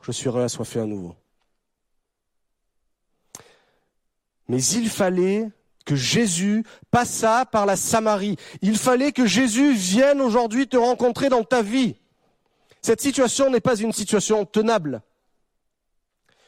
je 0.03 0.12
suis 0.12 0.29
réassoiffé 0.29 0.81
à 0.81 0.87
nouveau. 0.87 1.14
Mais 4.49 4.62
il 4.62 4.88
fallait 4.88 5.49
que 5.85 5.96
Jésus 5.96 6.64
passât 6.90 7.46
par 7.46 7.66
la 7.66 7.77
Samarie. 7.77 8.37
Il 8.61 8.77
fallait 8.77 9.12
que 9.12 9.27
Jésus 9.27 9.72
vienne 9.72 10.20
aujourd'hui 10.20 10.68
te 10.68 10.77
rencontrer 10.77 11.29
dans 11.29 11.44
ta 11.44 11.62
vie. 11.62 11.96
Cette 12.83 13.01
situation 13.01 13.51
n'est 13.51 13.61
pas 13.61 13.77
une 13.77 13.92
situation 13.92 14.44
tenable. 14.44 15.03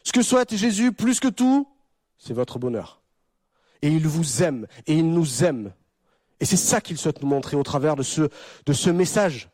Ce 0.08 0.12
que 0.14 0.22
souhaite 0.22 0.56
Jésus 0.56 0.90
plus 0.90 1.20
que 1.20 1.28
tout, 1.28 1.68
c'est 2.16 2.32
votre 2.32 2.58
bonheur. 2.58 3.02
Et 3.82 3.88
il 3.88 4.08
vous 4.08 4.42
aime, 4.42 4.66
et 4.86 4.94
il 4.94 5.10
nous 5.10 5.44
aime. 5.44 5.74
Et 6.40 6.46
c'est 6.46 6.56
ça 6.56 6.80
qu'il 6.80 6.96
souhaite 6.96 7.20
nous 7.20 7.28
montrer 7.28 7.58
au 7.58 7.62
travers 7.62 7.94
de 7.94 8.02
ce, 8.02 8.88
message, 8.88 9.50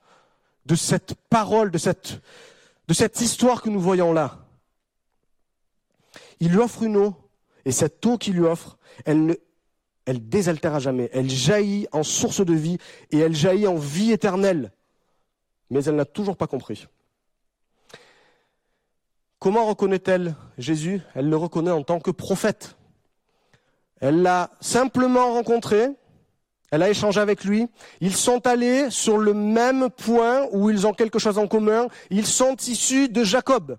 de 0.65 0.77
cette 0.77 1.15
parole, 1.29 1.73
de 1.73 1.79
cette, 1.79 2.21
de 2.87 2.95
cette 2.95 3.21
histoire 3.21 3.63
que 3.63 3.69
nous 3.69 3.81
voyons 3.81 4.13
là. 4.13 4.47
Il 6.39 6.53
lui 6.53 6.59
offre 6.59 6.85
une 6.85 6.99
eau, 6.99 7.17
et 7.65 7.73
cette 7.73 8.07
eau 8.07 8.17
qu'il 8.17 8.35
lui 8.35 8.47
offre, 8.47 8.79
elle 9.07 9.27
ne, 9.27 9.35
elle 10.05 10.29
désaltère 10.29 10.77
à 10.77 10.79
jamais. 10.79 11.11
Elle 11.13 11.31
jaillit 11.31 11.89
en 11.91 12.05
source 12.05 12.47
de 12.47 12.55
vie, 12.55 12.79
et 13.11 13.19
elle 13.19 13.35
jaillit 13.35 13.67
en 13.67 13.75
vie 13.75 14.13
éternelle. 14.13 14.71
Mais 15.71 15.83
elle 15.83 15.97
n'a 15.97 16.05
toujours 16.05 16.37
pas 16.37 16.47
compris. 16.47 16.87
Comment 19.45 19.67
reconnaît-elle 19.67 20.37
Jésus? 20.57 21.03
Elle 21.15 21.29
le 21.29 21.37
reconnaît 21.37 21.71
en 21.71 21.83
tant 21.83 22.01
que 22.01 22.11
prophète. 22.11 22.79
Elle 24.01 24.23
l'a 24.23 24.51
simplement 24.63 25.35
rencontré, 25.35 25.91
elle 26.71 26.83
a 26.83 26.89
échangé 26.89 27.21
avec 27.21 27.45
lui, 27.45 27.69
ils 28.01 28.17
sont 28.17 28.47
allés 28.47 28.89
sur 28.89 29.19
le 29.19 29.35
même 29.35 29.91
point 29.91 30.47
où 30.53 30.71
ils 30.71 30.87
ont 30.87 30.95
quelque 30.95 31.19
chose 31.19 31.37
en 31.37 31.47
commun, 31.47 31.89
ils 32.09 32.25
sont 32.25 32.57
issus 32.57 33.11
de 33.11 33.23
Jacob. 33.23 33.77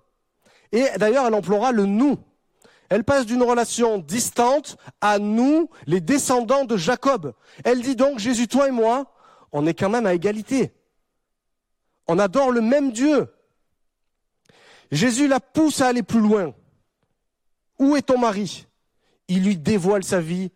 Et 0.70 0.84
d'ailleurs, 0.98 1.26
elle 1.26 1.34
emploiera 1.34 1.72
le 1.72 1.84
nous. 1.84 2.16
Elle 2.88 3.02
passe 3.02 3.26
d'une 3.26 3.42
relation 3.42 3.98
distante 3.98 4.76
à 5.00 5.18
nous, 5.18 5.68
les 5.88 6.00
descendants 6.00 6.64
de 6.64 6.76
Jacob. 6.76 7.34
Elle 7.64 7.82
dit 7.82 7.96
donc, 7.96 8.20
Jésus, 8.20 8.46
toi 8.46 8.68
et 8.68 8.70
moi, 8.70 9.12
on 9.50 9.66
est 9.66 9.74
quand 9.74 9.90
même 9.90 10.06
à 10.06 10.14
égalité. 10.14 10.72
On 12.06 12.20
adore 12.20 12.52
le 12.52 12.60
même 12.60 12.92
Dieu. 12.92 13.26
Jésus 14.90 15.28
la 15.28 15.40
pousse 15.40 15.80
à 15.80 15.88
aller 15.88 16.02
plus 16.02 16.20
loin. 16.20 16.54
Où 17.78 17.96
est 17.96 18.02
ton 18.02 18.18
mari? 18.18 18.66
Il 19.28 19.44
lui 19.44 19.56
dévoile 19.56 20.04
sa 20.04 20.20
vie, 20.20 20.50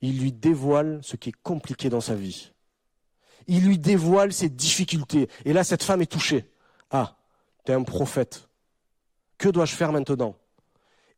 il 0.00 0.20
lui 0.20 0.32
dévoile 0.32 1.00
ce 1.02 1.16
qui 1.16 1.30
est 1.30 1.36
compliqué 1.42 1.88
dans 1.88 2.00
sa 2.00 2.14
vie. 2.14 2.52
Il 3.48 3.66
lui 3.66 3.78
dévoile 3.78 4.32
ses 4.32 4.48
difficultés. 4.48 5.28
Et 5.44 5.52
là, 5.52 5.64
cette 5.64 5.82
femme 5.82 6.02
est 6.02 6.10
touchée. 6.10 6.48
Ah, 6.90 7.16
tu 7.64 7.72
es 7.72 7.74
un 7.74 7.82
prophète. 7.82 8.48
Que 9.38 9.48
dois-je 9.48 9.74
faire 9.74 9.92
maintenant? 9.92 10.36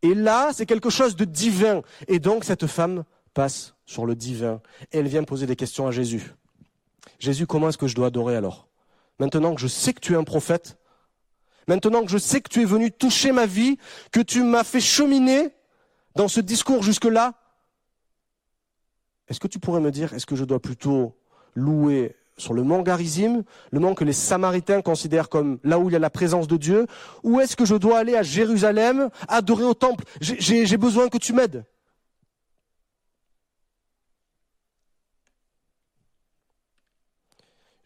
Et 0.02 0.14
là, 0.14 0.50
c'est 0.52 0.66
quelque 0.66 0.90
chose 0.90 1.16
de 1.16 1.24
divin. 1.24 1.82
Et 2.06 2.18
donc, 2.18 2.44
cette 2.44 2.66
femme 2.66 3.04
passe 3.34 3.74
sur 3.86 4.06
le 4.06 4.14
divin. 4.14 4.60
Elle 4.90 5.08
vient 5.08 5.24
poser 5.24 5.46
des 5.46 5.56
questions 5.56 5.86
à 5.86 5.90
Jésus. 5.90 6.34
Jésus, 7.18 7.46
comment 7.46 7.68
est-ce 7.68 7.78
que 7.78 7.86
je 7.86 7.94
dois 7.94 8.08
adorer 8.08 8.36
alors? 8.36 8.68
Maintenant 9.18 9.54
que 9.54 9.60
je 9.60 9.66
sais 9.66 9.92
que 9.92 10.00
tu 10.00 10.12
es 10.12 10.16
un 10.16 10.24
prophète, 10.24 10.78
Maintenant 11.68 12.02
que 12.02 12.10
je 12.10 12.18
sais 12.18 12.40
que 12.40 12.48
tu 12.48 12.62
es 12.62 12.64
venu 12.64 12.90
toucher 12.90 13.30
ma 13.30 13.44
vie, 13.44 13.78
que 14.10 14.20
tu 14.20 14.42
m'as 14.42 14.64
fait 14.64 14.80
cheminer 14.80 15.50
dans 16.16 16.26
ce 16.26 16.40
discours 16.40 16.82
jusque-là, 16.82 17.34
est-ce 19.28 19.38
que 19.38 19.46
tu 19.46 19.58
pourrais 19.58 19.80
me 19.80 19.90
dire, 19.90 20.14
est-ce 20.14 20.24
que 20.24 20.34
je 20.34 20.44
dois 20.44 20.60
plutôt 20.60 21.14
louer 21.54 22.16
sur 22.38 22.54
le 22.54 22.62
mont 22.62 22.82
Garizim, 22.82 23.44
le 23.70 23.80
mont 23.80 23.94
que 23.94 24.04
les 24.04 24.14
Samaritains 24.14 24.80
considèrent 24.80 25.28
comme 25.28 25.58
là 25.62 25.78
où 25.78 25.90
il 25.90 25.92
y 25.92 25.96
a 25.96 25.98
la 25.98 26.08
présence 26.08 26.48
de 26.48 26.56
Dieu, 26.56 26.86
ou 27.22 27.40
est-ce 27.40 27.54
que 27.54 27.66
je 27.66 27.74
dois 27.74 27.98
aller 27.98 28.16
à 28.16 28.22
Jérusalem, 28.22 29.10
adorer 29.28 29.64
au 29.64 29.74
temple? 29.74 30.04
J'ai 30.20 30.76
besoin 30.78 31.08
que 31.08 31.18
tu 31.18 31.34
m'aides. 31.34 31.64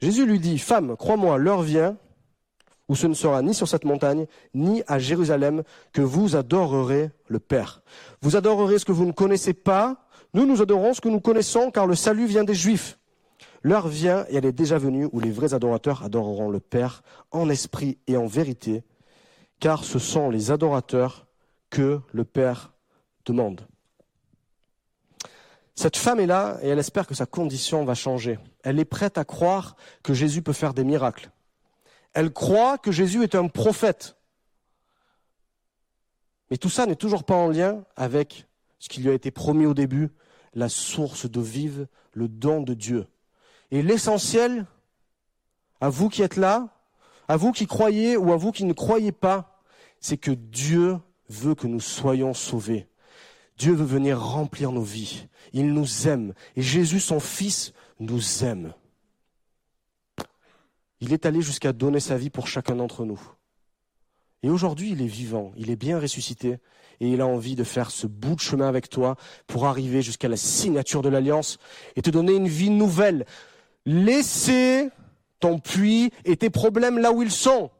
Jésus 0.01 0.27
lui 0.27 0.39
dit, 0.39 0.59
femme, 0.59 0.97
crois-moi, 0.97 1.39
l'heure 1.39 1.63
vient 1.63 1.97
où 2.89 2.97
ce 2.97 3.07
ne 3.07 3.15
sera 3.15 3.43
ni 3.43 3.55
sur 3.55 3.69
cette 3.69 3.85
montagne, 3.85 4.27
ni 4.55 4.83
à 4.87 4.99
Jérusalem, 4.99 5.63
que 5.93 6.03
vous 6.03 6.37
adorerez 6.37 7.11
le 7.29 7.39
Père. 7.39 7.83
Vous 8.21 8.37
adorerez 8.37 8.79
ce 8.79 8.85
que 8.85 8.93
vous 8.93 9.07
ne 9.07 9.13
connaissez 9.13 9.55
pas, 9.55 10.09
nous 10.35 10.47
nous 10.47 10.63
adorons 10.63 10.95
ce 10.95 11.01
que 11.01 11.09
nous 11.09 11.21
connaissons, 11.21 11.71
car 11.71 11.87
le 11.87 11.95
salut 11.95 12.27
vient 12.27 12.45
des 12.45 12.55
Juifs. 12.55 12.99
L'heure 13.63 13.89
vient, 13.89 14.25
et 14.29 14.37
elle 14.37 14.47
est 14.47 14.53
déjà 14.53 14.79
venue, 14.79 15.09
où 15.13 15.21
les 15.21 15.31
vrais 15.31 15.55
adorateurs 15.55 16.03
adoreront 16.03 16.51
le 16.51 16.61
Père 16.61 17.03
en 17.31 17.49
esprit 17.49 17.99
et 18.07 18.17
en 18.17 18.27
vérité, 18.27 18.83
car 19.61 19.85
ce 19.85 19.99
sont 19.99 20.31
les 20.31 20.51
adorateurs 20.51 21.27
que 21.71 22.01
le 22.13 22.25
Père 22.25 22.73
demande. 23.25 23.63
Cette 25.75 25.97
femme 25.97 26.21
est 26.21 26.27
là 26.27 26.59
et 26.63 26.69
elle 26.69 26.79
espère 26.79 27.07
que 27.07 27.15
sa 27.15 27.27
condition 27.27 27.85
va 27.85 27.95
changer. 27.95 28.39
Elle 28.63 28.79
est 28.79 28.85
prête 28.85 29.17
à 29.17 29.25
croire 29.25 29.77
que 30.03 30.13
Jésus 30.13 30.43
peut 30.43 30.53
faire 30.53 30.75
des 30.75 30.85
miracles. 30.85 31.31
Elle 32.15 32.33
croit 32.33 32.79
que 32.79 32.93
Jésus 32.93 33.23
est 33.23 33.35
un 33.35 33.49
prophète. 33.49 34.17
Mais 36.51 36.59
tout 36.59 36.69
ça 36.69 36.87
n'est 36.87 36.97
toujours 36.97 37.25
pas 37.25 37.35
en 37.35 37.49
lien 37.49 37.85
avec 37.97 38.47
ce 38.79 38.89
qui 38.89 39.01
lui 39.01 39.11
a 39.11 39.15
été 39.15 39.31
promis 39.31 39.65
au 39.65 39.75
début, 39.75 40.11
la 40.55 40.69
source 40.69 41.27
d'eau 41.27 41.41
vive, 41.41 41.87
le 42.13 42.29
don 42.29 42.61
de 42.61 42.75
Dieu. 42.75 43.07
Et 43.71 43.83
l'essentiel, 43.83 44.67
à 45.81 45.89
vous 45.89 46.09
qui 46.09 46.23
êtes 46.23 46.37
là, 46.37 46.69
à 47.29 47.37
vous 47.37 47.53
qui 47.53 47.67
croyez 47.67 48.17
ou 48.17 48.33
à 48.33 48.37
vous 48.37 48.53
qui 48.53 48.65
ne 48.65 48.73
croyez 48.73 49.13
pas, 49.13 49.63
c'est 50.01 50.19
que 50.19 50.33
Dieu 50.33 50.99
veut 51.29 51.55
que 51.55 51.67
nous 51.67 51.81
soyons 51.81 52.35
sauvés. 52.35 52.89
Dieu 53.57 53.73
veut 53.73 53.87
venir 53.87 54.21
remplir 54.21 54.73
nos 54.73 54.83
vies. 54.83 55.29
Il 55.53 55.73
nous 55.73 56.09
aime. 56.09 56.35
Et 56.57 56.63
Jésus, 56.63 57.01
son 57.01 57.21
Fils, 57.21 57.73
nous 58.01 58.45
aime. 58.45 58.75
Il 61.03 61.13
est 61.13 61.27
allé 61.27 61.43
jusqu'à 61.43 61.73
donner 61.73 61.99
sa 61.99 62.17
vie 62.17 62.31
pour 62.31 62.47
chacun 62.47 62.77
d'entre 62.77 63.05
nous. 63.05 63.21
Et 64.45 64.49
aujourd'hui, 64.49 64.93
il 64.93 65.03
est 65.03 65.07
vivant, 65.07 65.53
il 65.57 65.69
est 65.69 65.77
bien 65.77 65.99
ressuscité, 65.99 66.59
et 67.01 67.09
il 67.09 67.21
a 67.21 67.27
envie 67.27 67.57
de 67.57 67.65
faire 67.65 67.91
ce 67.91 68.07
bout 68.07 68.37
de 68.37 68.41
chemin 68.41 68.69
avec 68.69 68.89
toi 68.89 69.17
pour 69.49 69.67
arriver 69.67 70.01
jusqu'à 70.01 70.29
la 70.29 70.37
signature 70.37 71.03
de 71.03 71.09
l'alliance 71.09 71.59
et 71.97 72.03
te 72.03 72.11
donner 72.11 72.35
une 72.35 72.47
vie 72.47 72.71
nouvelle. 72.71 73.27
Laissez 73.85 74.91
ton 75.41 75.59
puits 75.59 76.13
et 76.25 76.37
tes 76.37 76.51
problèmes 76.51 77.01
là 77.01 77.11
où 77.11 77.21
ils 77.21 77.33
sont. 77.33 77.73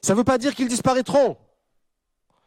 Ça 0.00 0.14
ne 0.14 0.18
veut 0.18 0.24
pas 0.24 0.38
dire 0.38 0.56
qu'ils 0.56 0.66
disparaîtront. 0.66 1.36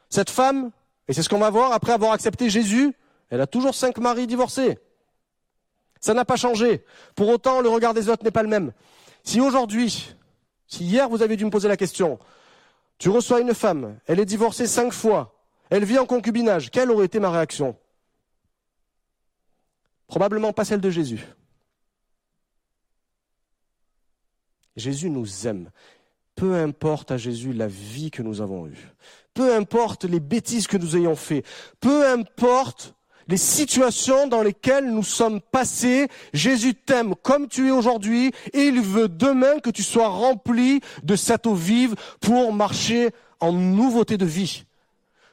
Cette 0.10 0.30
femme, 0.30 0.72
et 1.08 1.14
c'est 1.14 1.24
ce 1.24 1.30
qu'on 1.30 1.40
va 1.40 1.50
voir 1.50 1.72
après 1.72 1.94
avoir 1.94 2.12
accepté 2.12 2.50
Jésus, 2.50 2.94
elle 3.30 3.40
a 3.40 3.48
toujours 3.48 3.76
cinq 3.76 3.98
maris 3.98 4.28
divorcés. 4.28 4.78
Ça 6.02 6.14
n'a 6.14 6.26
pas 6.26 6.36
changé. 6.36 6.84
Pour 7.16 7.30
autant, 7.30 7.62
le 7.62 7.70
regard 7.70 7.94
des 7.94 8.10
autres 8.10 8.26
n'est 8.26 8.32
pas 8.32 8.44
le 8.44 8.50
même. 8.50 8.74
Si 9.26 9.42
aujourd'hui, 9.42 10.14
si 10.68 10.86
hier 10.86 11.10
vous 11.10 11.22
avez 11.22 11.36
dû 11.36 11.46
me 11.46 11.50
poser 11.50 11.68
la 11.68 11.78
question, 11.78 12.20
tu 12.98 13.10
reçois 13.10 13.42
une 13.42 13.54
femme, 13.54 14.00
elle 14.06 14.20
est 14.20 14.26
divorcée 14.26 14.68
cinq 14.68 14.94
fois, 14.94 15.36
elle 15.70 15.84
vit 15.84 16.00
en 16.00 16.06
concubinage, 16.06 16.72
quelle 16.72 16.92
aurait 16.92 17.08
été 17.08 17.20
ma 17.20 17.32
réaction? 17.32 17.76
Probablement 20.08 20.54
pas 20.54 20.64
celle 20.64 20.82
de 20.82 20.90
Jésus. 20.90 21.26
Jésus 24.76 25.10
nous 25.10 25.48
aime. 25.48 25.72
Peu 26.36 26.56
importe 26.56 27.12
à 27.12 27.18
Jésus 27.18 27.54
la 27.54 27.68
vie 27.68 28.12
que 28.12 28.22
nous 28.22 28.42
avons 28.42 28.68
eue. 28.68 28.92
Peu 29.34 29.56
importe 29.56 30.04
les 30.04 30.20
bêtises 30.20 30.68
que 30.68 30.78
nous 30.78 30.98
ayons 30.98 31.16
faites. 31.16 31.46
Peu 31.80 32.08
importe 32.08 32.95
les 33.28 33.38
situations 33.38 34.28
dans 34.28 34.42
lesquelles 34.42 34.92
nous 34.92 35.04
sommes 35.04 35.42
passés. 35.42 36.08
Jésus 36.34 36.76
t'aime 36.76 37.16
comme 37.24 37.48
tu 37.48 37.68
es 37.68 37.72
aujourd'hui 37.72 38.32
et 38.54 38.66
il 38.66 38.82
veut 38.82 39.08
demain 39.08 39.60
que 39.60 39.70
tu 39.70 39.84
sois 39.84 40.08
rempli 40.08 40.82
de 41.04 41.16
cette 41.16 41.48
eau 41.48 41.56
vive 41.56 41.96
pour 42.22 42.54
marcher 42.54 43.10
en 43.40 43.52
nouveauté 43.52 44.18
de 44.18 44.26
vie 44.26 44.66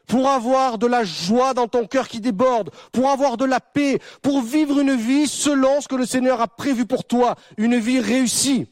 pour 0.06 0.28
avoir 0.28 0.76
de 0.76 0.86
la 0.86 1.04
joie 1.04 1.54
dans 1.54 1.68
ton 1.68 1.86
cœur 1.86 2.06
qui 2.06 2.20
déborde, 2.20 2.70
pour 2.92 3.08
avoir 3.08 3.38
de 3.38 3.46
la 3.46 3.60
paix, 3.60 3.98
pour 4.20 4.42
vivre 4.42 4.78
une 4.78 4.94
vie 4.94 5.26
selon 5.26 5.80
ce 5.80 5.88
que 5.88 5.94
le 5.94 6.04
Seigneur 6.04 6.42
a 6.42 6.48
prévu 6.48 6.84
pour 6.84 7.04
toi, 7.04 7.36
une 7.56 7.78
vie 7.78 7.98
réussie. 7.98 8.66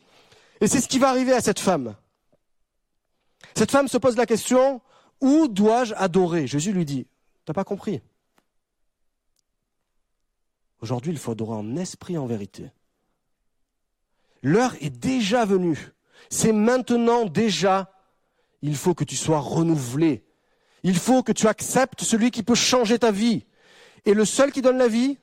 Et 0.60 0.66
c'est 0.66 0.82
ce 0.82 0.88
qui 0.88 0.98
va 0.98 1.08
arriver 1.08 1.32
à 1.32 1.40
cette 1.40 1.60
femme. 1.60 1.94
Cette 3.54 3.70
femme 3.70 3.88
se 3.88 3.96
pose 3.96 4.16
la 4.16 4.26
question, 4.26 4.82
où 5.20 5.48
dois-je 5.48 5.94
adorer? 5.96 6.46
Jésus 6.46 6.72
lui 6.72 6.84
dit, 6.84 7.06
t'as 7.46 7.54
pas 7.54 7.64
compris. 7.64 8.02
Aujourd'hui, 10.80 11.12
il 11.12 11.18
faut 11.18 11.32
adorer 11.32 11.56
en 11.56 11.76
esprit 11.76 12.16
en 12.16 12.26
vérité. 12.26 12.70
L'heure 14.42 14.74
est 14.80 14.90
déjà 14.90 15.44
venue. 15.44 15.92
C'est 16.30 16.52
maintenant 16.52 17.26
déjà. 17.26 17.92
Il 18.62 18.76
faut 18.76 18.94
que 18.94 19.04
tu 19.04 19.16
sois 19.16 19.40
renouvelé. 19.40 20.24
Il 20.82 20.96
faut 20.96 21.22
que 21.22 21.32
tu 21.32 21.46
acceptes 21.46 22.02
celui 22.02 22.30
qui 22.30 22.42
peut 22.42 22.54
changer 22.54 22.98
ta 22.98 23.10
vie. 23.10 23.44
Et 24.06 24.14
le 24.14 24.24
seul 24.24 24.50
qui 24.52 24.62
donne 24.62 24.78
la 24.78 24.88
vie, 24.88 25.18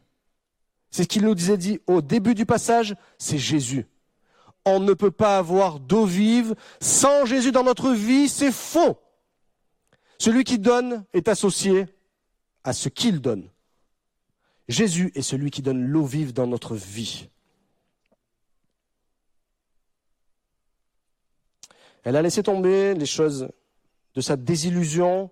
c'est 0.92 1.04
ce 1.04 1.08
qu'il 1.08 1.24
nous 1.24 1.36
disait 1.36 1.58
dit 1.58 1.80
au 1.88 2.02
début 2.02 2.36
du 2.36 2.46
passage, 2.46 2.96
c'est 3.18 3.40
Jésus. 3.40 3.88
On 4.66 4.80
ne 4.80 4.94
peut 4.94 5.12
pas 5.12 5.38
avoir 5.38 5.80
d'eau 5.80 6.06
vive 6.06 6.56
sans 6.80 7.26
Jésus 7.26 7.52
dans 7.52 7.64
notre 7.64 7.92
vie, 7.92 8.30
c'est 8.30 8.52
faux. 8.52 9.00
Celui 10.20 10.44
qui 10.44 10.60
donne 10.60 11.06
est 11.14 11.28
associé 11.28 11.86
à 12.64 12.74
ce 12.74 12.90
qu'il 12.90 13.22
donne. 13.22 13.50
Jésus 14.68 15.12
est 15.16 15.22
celui 15.22 15.52
qui 15.52 15.62
donne 15.62 15.86
l'eau 15.86 16.06
vive 16.06 16.34
dans 16.34 16.48
notre 16.48 16.76
vie. 16.76 17.30
Elle 22.04 22.16
a 22.16 22.22
laissé 22.22 22.44
tomber 22.44 22.94
les 22.94 23.06
choses 23.06 23.50
de 24.14 24.22
sa 24.22 24.36
désillusion. 24.36 25.30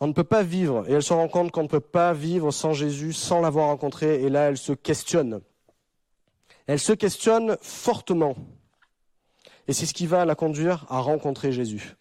On 0.00 0.08
ne 0.08 0.12
peut 0.12 0.24
pas 0.24 0.42
vivre, 0.42 0.84
et 0.88 0.92
elle 0.92 1.02
se 1.02 1.12
rend 1.12 1.28
compte 1.28 1.52
qu'on 1.52 1.62
ne 1.62 1.68
peut 1.68 1.80
pas 1.80 2.12
vivre 2.12 2.50
sans 2.50 2.72
Jésus, 2.72 3.12
sans 3.12 3.40
l'avoir 3.40 3.68
rencontré, 3.68 4.22
et 4.22 4.28
là 4.28 4.48
elle 4.48 4.58
se 4.58 4.72
questionne. 4.72 5.42
Elle 6.66 6.80
se 6.80 6.92
questionne 6.92 7.56
fortement. 7.60 8.36
Et 9.68 9.72
c'est 9.72 9.86
ce 9.86 9.94
qui 9.94 10.06
va 10.06 10.24
la 10.24 10.34
conduire 10.34 10.86
à 10.88 11.00
rencontrer 11.00 11.52
Jésus. 11.52 11.94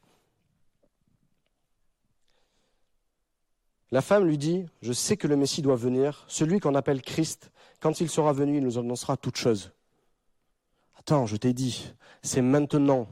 La 3.92 4.02
femme 4.02 4.26
lui 4.26 4.38
dit, 4.38 4.66
je 4.82 4.94
sais 4.94 5.18
que 5.18 5.28
le 5.28 5.36
Messie 5.36 5.62
doit 5.62 5.76
venir, 5.76 6.24
celui 6.28 6.60
qu'on 6.60 6.76
appelle 6.76 7.02
Christ, 7.02 7.52
quand 7.82 8.00
il 8.00 8.10
sera 8.10 8.32
venu, 8.32 8.58
il 8.58 8.64
nous 8.64 8.78
annoncera 8.78 9.18
toutes 9.18 9.38
choses. 9.38 9.72
Attends, 10.98 11.26
je 11.26 11.36
t'ai 11.36 11.52
dit, 11.52 11.94
c'est 12.22 12.42
maintenant. 12.42 13.08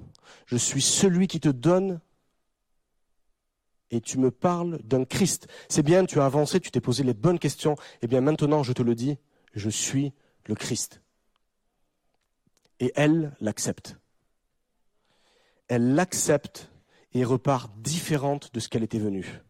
Je 0.46 0.56
suis 0.56 0.82
celui 0.82 1.28
qui 1.28 1.40
te 1.40 1.50
donne 1.50 2.00
et 3.92 4.00
tu 4.00 4.20
me 4.20 4.32
parles 4.32 4.80
d'un 4.84 5.06
Christ. 5.06 5.48
C'est 5.68 5.84
bien, 5.84 6.06
tu 6.06 6.20
as 6.20 6.26
avancé, 6.26 6.60
tu 6.60 6.72
t'es 6.72 6.82
posé 6.82 7.04
les 7.04 7.14
bonnes 7.14 7.40
questions. 7.40 7.76
Eh 8.02 8.08
bien 8.08 8.22
maintenant, 8.22 8.64
je 8.64 8.74
te 8.74 8.84
le 8.84 8.96
dis, 8.96 9.18
je 9.54 9.70
suis 9.70 10.14
le 10.46 10.56
Christ. 10.56 11.02
Et 12.80 12.94
elle 12.96 13.36
l'accepte. 13.40 13.98
Elle 15.68 15.96
l'accepte 15.96 16.72
et 17.14 17.24
repart 17.26 17.72
différente 17.80 18.54
de 18.54 18.60
ce 18.60 18.70
qu'elle 18.70 18.84
était 18.84 19.00
venue. 19.00 19.42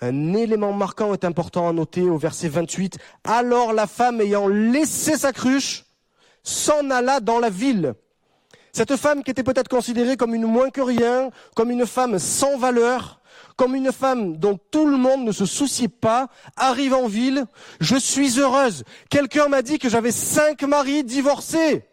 Un 0.00 0.34
élément 0.34 0.72
marquant 0.72 1.12
est 1.12 1.24
important 1.24 1.68
à 1.68 1.72
noter 1.72 2.02
au 2.02 2.18
verset 2.18 2.48
28. 2.48 2.98
Alors 3.24 3.72
la 3.72 3.86
femme 3.86 4.20
ayant 4.20 4.46
laissé 4.46 5.16
sa 5.16 5.32
cruche 5.32 5.84
s'en 6.42 6.90
alla 6.90 7.20
dans 7.20 7.40
la 7.40 7.50
ville. 7.50 7.94
Cette 8.72 8.96
femme 8.96 9.24
qui 9.24 9.30
était 9.30 9.42
peut-être 9.42 9.68
considérée 9.68 10.16
comme 10.16 10.34
une 10.34 10.46
moins 10.46 10.70
que 10.70 10.80
rien, 10.80 11.30
comme 11.56 11.70
une 11.70 11.86
femme 11.86 12.18
sans 12.18 12.56
valeur, 12.58 13.20
comme 13.56 13.74
une 13.74 13.90
femme 13.90 14.36
dont 14.36 14.58
tout 14.70 14.86
le 14.86 14.96
monde 14.96 15.24
ne 15.24 15.32
se 15.32 15.46
souciait 15.46 15.88
pas, 15.88 16.28
arrive 16.56 16.94
en 16.94 17.08
ville. 17.08 17.46
Je 17.80 17.96
suis 17.96 18.38
heureuse. 18.38 18.84
Quelqu'un 19.10 19.48
m'a 19.48 19.62
dit 19.62 19.78
que 19.80 19.88
j'avais 19.88 20.12
cinq 20.12 20.62
maris 20.62 21.02
divorcés. 21.02 21.84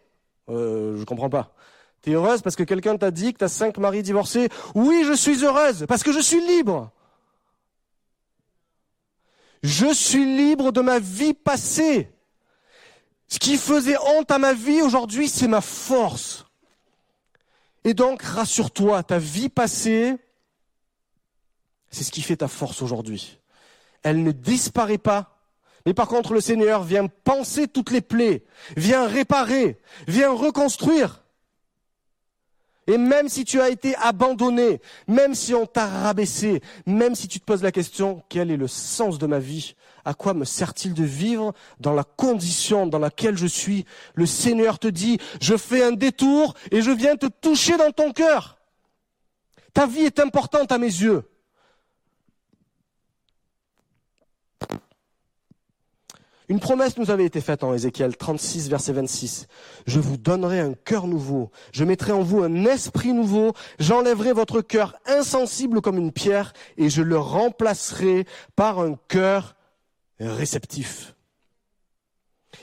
Euh, 0.48 0.96
je 0.96 1.04
comprends 1.04 1.30
pas. 1.30 1.54
T'es 2.02 2.12
heureuse 2.12 2.40
parce 2.40 2.54
que 2.54 2.62
quelqu'un 2.62 2.96
t'a 2.96 3.10
dit 3.10 3.32
que 3.32 3.38
t'as 3.38 3.48
cinq 3.48 3.78
maris 3.78 4.04
divorcés? 4.04 4.48
Oui, 4.76 5.02
je 5.04 5.12
suis 5.12 5.44
heureuse 5.44 5.86
parce 5.88 6.04
que 6.04 6.12
je 6.12 6.20
suis 6.20 6.40
libre. 6.46 6.92
Je 9.66 9.92
suis 9.92 10.24
libre 10.24 10.70
de 10.70 10.80
ma 10.80 11.00
vie 11.00 11.34
passée. 11.34 12.08
Ce 13.26 13.40
qui 13.40 13.56
faisait 13.56 13.98
honte 13.98 14.30
à 14.30 14.38
ma 14.38 14.54
vie 14.54 14.80
aujourd'hui, 14.80 15.28
c'est 15.28 15.48
ma 15.48 15.60
force. 15.60 16.46
Et 17.82 17.92
donc, 17.92 18.22
rassure-toi, 18.22 19.02
ta 19.02 19.18
vie 19.18 19.48
passée, 19.48 20.16
c'est 21.90 22.04
ce 22.04 22.12
qui 22.12 22.22
fait 22.22 22.36
ta 22.36 22.46
force 22.46 22.80
aujourd'hui. 22.80 23.40
Elle 24.04 24.22
ne 24.22 24.30
disparaît 24.30 24.98
pas. 24.98 25.36
Mais 25.84 25.94
par 25.94 26.06
contre, 26.06 26.32
le 26.32 26.40
Seigneur 26.40 26.84
vient 26.84 27.08
penser 27.08 27.66
toutes 27.66 27.90
les 27.90 28.00
plaies, 28.00 28.44
vient 28.76 29.08
réparer, 29.08 29.80
vient 30.06 30.30
reconstruire. 30.32 31.24
Et 32.86 32.98
même 32.98 33.28
si 33.28 33.44
tu 33.44 33.60
as 33.60 33.68
été 33.68 33.96
abandonné, 33.96 34.80
même 35.08 35.34
si 35.34 35.54
on 35.54 35.66
t'a 35.66 35.86
rabaissé, 35.86 36.60
même 36.86 37.14
si 37.14 37.26
tu 37.26 37.40
te 37.40 37.44
poses 37.44 37.62
la 37.62 37.72
question, 37.72 38.22
quel 38.28 38.50
est 38.50 38.56
le 38.56 38.68
sens 38.68 39.18
de 39.18 39.26
ma 39.26 39.40
vie? 39.40 39.74
À 40.04 40.14
quoi 40.14 40.34
me 40.34 40.44
sert-il 40.44 40.94
de 40.94 41.02
vivre 41.02 41.52
dans 41.80 41.92
la 41.92 42.04
condition 42.04 42.86
dans 42.86 43.00
laquelle 43.00 43.36
je 43.36 43.46
suis? 43.46 43.84
Le 44.14 44.24
Seigneur 44.24 44.78
te 44.78 44.86
dit, 44.86 45.18
je 45.40 45.56
fais 45.56 45.82
un 45.82 45.92
détour 45.92 46.54
et 46.70 46.80
je 46.80 46.92
viens 46.92 47.16
te 47.16 47.26
toucher 47.26 47.76
dans 47.76 47.90
ton 47.90 48.12
cœur. 48.12 48.56
Ta 49.74 49.86
vie 49.86 50.04
est 50.04 50.20
importante 50.20 50.70
à 50.70 50.78
mes 50.78 50.86
yeux. 50.86 51.24
Une 56.48 56.60
promesse 56.60 56.96
nous 56.96 57.10
avait 57.10 57.24
été 57.24 57.40
faite 57.40 57.64
en 57.64 57.74
Ézéchiel 57.74 58.16
36, 58.16 58.68
verset 58.68 58.92
26. 58.92 59.48
Je 59.86 59.98
vous 59.98 60.16
donnerai 60.16 60.60
un 60.60 60.74
cœur 60.74 61.08
nouveau, 61.08 61.50
je 61.72 61.84
mettrai 61.84 62.12
en 62.12 62.22
vous 62.22 62.42
un 62.42 62.64
esprit 62.66 63.12
nouveau, 63.12 63.52
j'enlèverai 63.80 64.32
votre 64.32 64.60
cœur 64.60 64.96
insensible 65.06 65.80
comme 65.80 65.98
une 65.98 66.12
pierre 66.12 66.52
et 66.76 66.88
je 66.88 67.02
le 67.02 67.18
remplacerai 67.18 68.26
par 68.54 68.78
un 68.78 68.96
cœur 69.08 69.56
réceptif. 70.20 71.14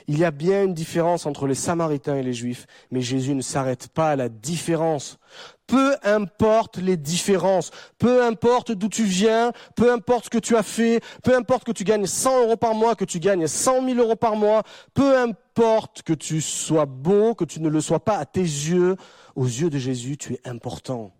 Il 0.06 0.18
y 0.18 0.24
a 0.24 0.30
bien 0.30 0.64
une 0.64 0.74
différence 0.74 1.26
entre 1.26 1.46
les 1.46 1.54
Samaritains 1.54 2.16
et 2.16 2.22
les 2.22 2.32
Juifs, 2.32 2.66
mais 2.90 3.00
Jésus 3.00 3.34
ne 3.34 3.42
s'arrête 3.42 3.88
pas 3.88 4.10
à 4.10 4.16
la 4.16 4.28
différence. 4.28 5.18
Peu 5.66 5.96
importe 6.02 6.76
les 6.76 6.96
différences, 6.98 7.70
peu 7.98 8.22
importe 8.22 8.72
d'où 8.72 8.88
tu 8.88 9.04
viens, 9.04 9.52
peu 9.76 9.90
importe 9.90 10.26
ce 10.26 10.30
que 10.30 10.38
tu 10.38 10.56
as 10.56 10.62
fait, 10.62 11.00
peu 11.22 11.34
importe 11.34 11.64
que 11.64 11.72
tu 11.72 11.84
gagnes 11.84 12.06
100 12.06 12.42
euros 12.42 12.56
par 12.56 12.74
mois, 12.74 12.94
que 12.94 13.06
tu 13.06 13.18
gagnes 13.18 13.46
100 13.46 13.86
000 13.86 13.98
euros 13.98 14.16
par 14.16 14.36
mois, 14.36 14.62
peu 14.92 15.16
importe 15.16 16.02
que 16.02 16.12
tu 16.12 16.42
sois 16.42 16.84
beau, 16.84 17.34
que 17.34 17.44
tu 17.44 17.60
ne 17.60 17.70
le 17.70 17.80
sois 17.80 18.00
pas 18.00 18.18
à 18.18 18.26
tes 18.26 18.40
yeux, 18.40 18.96
aux 19.36 19.46
yeux 19.46 19.70
de 19.70 19.78
Jésus, 19.78 20.18
tu 20.18 20.34
es 20.34 20.40
important. 20.44 21.12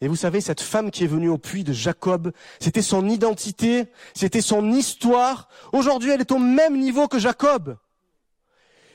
Et 0.00 0.08
vous 0.08 0.16
savez, 0.16 0.40
cette 0.40 0.60
femme 0.60 0.90
qui 0.90 1.04
est 1.04 1.08
venue 1.08 1.28
au 1.28 1.38
puits 1.38 1.64
de 1.64 1.72
Jacob, 1.72 2.32
c'était 2.60 2.82
son 2.82 3.08
identité, 3.08 3.86
c'était 4.14 4.42
son 4.42 4.70
histoire. 4.72 5.48
Aujourd'hui, 5.72 6.10
elle 6.10 6.20
est 6.20 6.32
au 6.32 6.38
même 6.38 6.78
niveau 6.78 7.08
que 7.08 7.18
Jacob. 7.18 7.76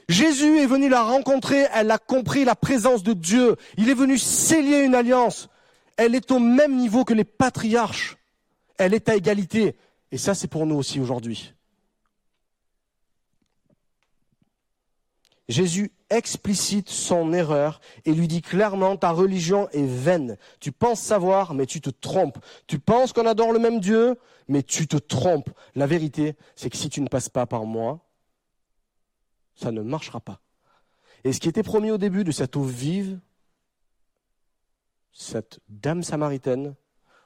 Jésus 0.09 0.59
est 0.59 0.65
venu 0.65 0.89
la 0.89 1.03
rencontrer, 1.03 1.67
elle 1.73 1.91
a 1.91 1.97
compris 1.97 2.43
la 2.43 2.55
présence 2.55 3.03
de 3.03 3.13
Dieu. 3.13 3.55
Il 3.77 3.89
est 3.89 3.95
venu 3.95 4.17
sceller 4.17 4.79
une 4.79 4.95
alliance. 4.95 5.49
Elle 5.97 6.15
est 6.15 6.31
au 6.31 6.39
même 6.39 6.75
niveau 6.75 7.05
que 7.05 7.13
les 7.13 7.23
patriarches. 7.23 8.17
Elle 8.77 8.93
est 8.93 9.09
à 9.09 9.15
égalité. 9.15 9.75
Et 10.11 10.17
ça, 10.17 10.33
c'est 10.33 10.47
pour 10.47 10.65
nous 10.65 10.75
aussi 10.75 10.99
aujourd'hui. 10.99 11.53
Jésus 15.47 15.91
explicite 16.09 16.89
son 16.89 17.33
erreur 17.33 17.81
et 18.05 18.13
lui 18.13 18.27
dit 18.27 18.41
clairement 18.41 18.97
ta 18.97 19.11
religion 19.11 19.69
est 19.69 19.85
vaine. 19.85 20.37
Tu 20.59 20.71
penses 20.71 21.01
savoir, 21.01 21.53
mais 21.53 21.65
tu 21.65 21.81
te 21.81 21.89
trompes. 21.89 22.37
Tu 22.67 22.79
penses 22.79 23.13
qu'on 23.13 23.25
adore 23.25 23.51
le 23.51 23.59
même 23.59 23.79
Dieu, 23.79 24.17
mais 24.47 24.63
tu 24.63 24.87
te 24.87 24.97
trompes. 24.97 25.49
La 25.75 25.87
vérité, 25.87 26.35
c'est 26.55 26.69
que 26.69 26.77
si 26.77 26.89
tu 26.89 27.01
ne 27.01 27.07
passes 27.07 27.29
pas 27.29 27.45
par 27.45 27.65
moi, 27.65 27.99
ça 29.61 29.71
ne 29.71 29.81
marchera 29.81 30.19
pas. 30.19 30.41
Et 31.23 31.33
ce 31.33 31.39
qui 31.39 31.49
était 31.49 31.63
promis 31.63 31.91
au 31.91 31.97
début 31.97 32.23
de 32.23 32.31
cette 32.31 32.55
eau 32.55 32.63
vive, 32.63 33.19
cette 35.13 35.59
dame 35.69 36.03
samaritaine, 36.03 36.75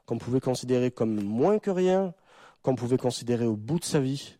qu'on 0.06 0.18
pouvait 0.18 0.42
considérer 0.42 0.92
comme 0.92 1.24
moins 1.24 1.60
que 1.60 1.72
rien, 1.72 2.14
qu'on 2.62 2.76
pouvait 2.76 2.98
considérer 2.98 3.46
au 3.46 3.56
bout 3.56 3.80
de 3.80 3.86
sa 3.86 4.00
vie, 4.00 4.38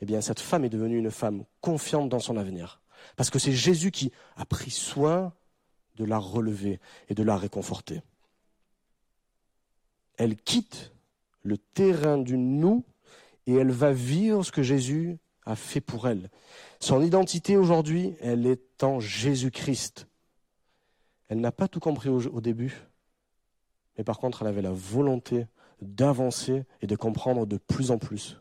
eh 0.00 0.06
bien 0.06 0.20
cette 0.20 0.40
femme 0.40 0.64
est 0.64 0.70
devenue 0.70 0.98
une 0.98 1.10
femme 1.10 1.44
confiante 1.60 2.08
dans 2.08 2.18
son 2.18 2.36
avenir. 2.36 2.80
Parce 3.16 3.30
que 3.30 3.38
c'est 3.38 3.52
Jésus 3.52 3.90
qui 3.90 4.12
a 4.36 4.44
pris 4.44 4.70
soin 4.70 5.32
de 5.96 6.04
la 6.04 6.18
relever 6.18 6.80
et 7.08 7.14
de 7.14 7.22
la 7.22 7.36
réconforter. 7.36 8.02
Elle 10.16 10.36
quitte 10.36 10.92
le 11.42 11.58
terrain 11.58 12.18
du 12.18 12.36
nous 12.38 12.84
et 13.46 13.54
elle 13.54 13.70
va 13.70 13.92
vivre 13.92 14.44
ce 14.44 14.52
que 14.52 14.62
Jésus 14.62 15.18
a 15.48 15.56
fait 15.56 15.80
pour 15.80 16.06
elle. 16.06 16.30
Son 16.78 17.02
identité 17.02 17.56
aujourd'hui, 17.56 18.14
elle 18.20 18.46
est 18.46 18.84
en 18.84 19.00
Jésus-Christ. 19.00 20.06
Elle 21.28 21.40
n'a 21.40 21.52
pas 21.52 21.68
tout 21.68 21.80
compris 21.80 22.08
au, 22.08 22.40
début, 22.40 22.86
mais 23.96 24.04
par 24.04 24.18
contre, 24.18 24.42
elle 24.42 24.48
avait 24.48 24.62
la 24.62 24.72
volonté 24.72 25.46
d'avancer 25.80 26.64
et 26.80 26.86
de 26.86 26.96
comprendre 26.96 27.46
de 27.46 27.56
plus 27.56 27.90
en 27.90 27.98
plus. 27.98 28.40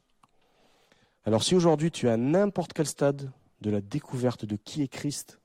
Alors 1.26 1.44
si 1.44 1.56
aujourd'hui 1.56 1.92
tu 1.92 2.08
es 2.08 2.10
à 2.10 2.18
n'importe 2.18 2.74
quel 2.74 2.86
stade 2.86 3.32
de 3.62 3.70
la 3.70 3.82
découverte 3.82 4.46
de 4.46 4.56
qui 4.56 4.82
est 4.82 4.88
Christ, 4.88 5.40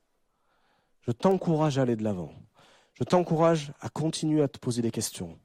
je 1.01 1.13
t'encourage 1.13 1.79
à 1.79 1.83
aller 1.83 1.97
de 1.97 2.05
l'avant. 2.05 2.33
Je 2.95 3.05
t'encourage 3.05 3.73
à 3.81 3.89
continuer 3.89 4.43
à 4.43 4.49
te 4.49 4.59
poser 4.59 4.83
des 4.83 4.93
questions. 4.93 5.39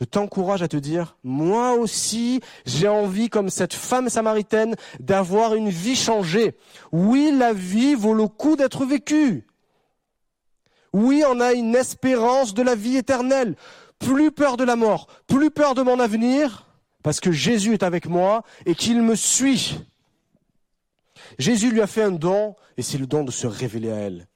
Je 0.00 0.04
t'encourage 0.04 0.62
à 0.62 0.68
te 0.68 0.76
dire, 0.76 1.16
moi 1.22 1.74
aussi, 1.74 2.40
j'ai 2.66 2.88
envie, 2.88 3.28
comme 3.28 3.50
cette 3.50 3.74
femme 3.74 4.08
samaritaine, 4.08 4.74
d'avoir 4.98 5.54
une 5.54 5.68
vie 5.68 5.96
changée. 5.96 6.56
Oui, 6.90 7.32
la 7.36 7.52
vie 7.52 7.94
vaut 7.94 8.14
le 8.14 8.26
coup 8.26 8.56
d'être 8.56 8.84
vécue. 8.84 9.46
Oui, 10.92 11.22
on 11.26 11.40
a 11.40 11.52
une 11.52 11.74
espérance 11.74 12.54
de 12.54 12.62
la 12.62 12.74
vie 12.74 12.96
éternelle. 12.96 13.56
Plus 13.98 14.32
peur 14.32 14.56
de 14.56 14.64
la 14.64 14.76
mort, 14.76 15.06
plus 15.28 15.50
peur 15.50 15.74
de 15.74 15.82
mon 15.82 16.00
avenir, 16.00 16.66
parce 17.02 17.20
que 17.20 17.30
Jésus 17.30 17.72
est 17.72 17.84
avec 17.84 18.06
moi 18.06 18.42
et 18.66 18.74
qu'il 18.74 19.00
me 19.02 19.14
suit. 19.14 19.78
Jésus 21.38 21.70
lui 21.70 21.80
a 21.80 21.86
fait 21.86 22.02
un 22.02 22.10
don, 22.10 22.56
et 22.76 22.82
c'est 22.82 22.98
le 22.98 23.06
don 23.06 23.22
de 23.22 23.30
se 23.30 23.46
révéler 23.46 23.92
à 23.92 23.96
elle. 23.96 24.26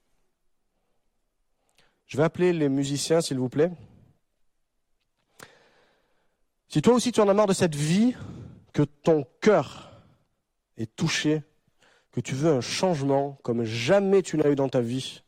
Je 2.07 2.16
vais 2.16 2.23
appeler 2.23 2.53
les 2.53 2.69
musiciens, 2.69 3.21
s'il 3.21 3.38
vous 3.38 3.49
plaît. 3.49 3.73
Si 6.77 6.83
toi 6.83 6.93
aussi 6.93 7.11
tu 7.11 7.23
en 7.23 7.29
as 7.31 7.33
marre 7.33 7.47
de 7.47 7.55
cette 7.55 7.75
vie, 7.75 8.15
que 8.75 8.83
ton 8.83 9.27
cœur 9.41 9.99
est 10.77 10.95
touché, 10.95 11.43
que 12.12 12.21
tu 12.21 12.35
veux 12.35 12.53
un 12.53 12.61
changement 12.61 13.39
comme 13.43 13.65
jamais 13.65 14.21
tu 14.21 14.37
n'as 14.37 14.51
eu 14.51 14.57
dans 14.57 14.69
ta 14.69 14.83
vie, 14.83 15.23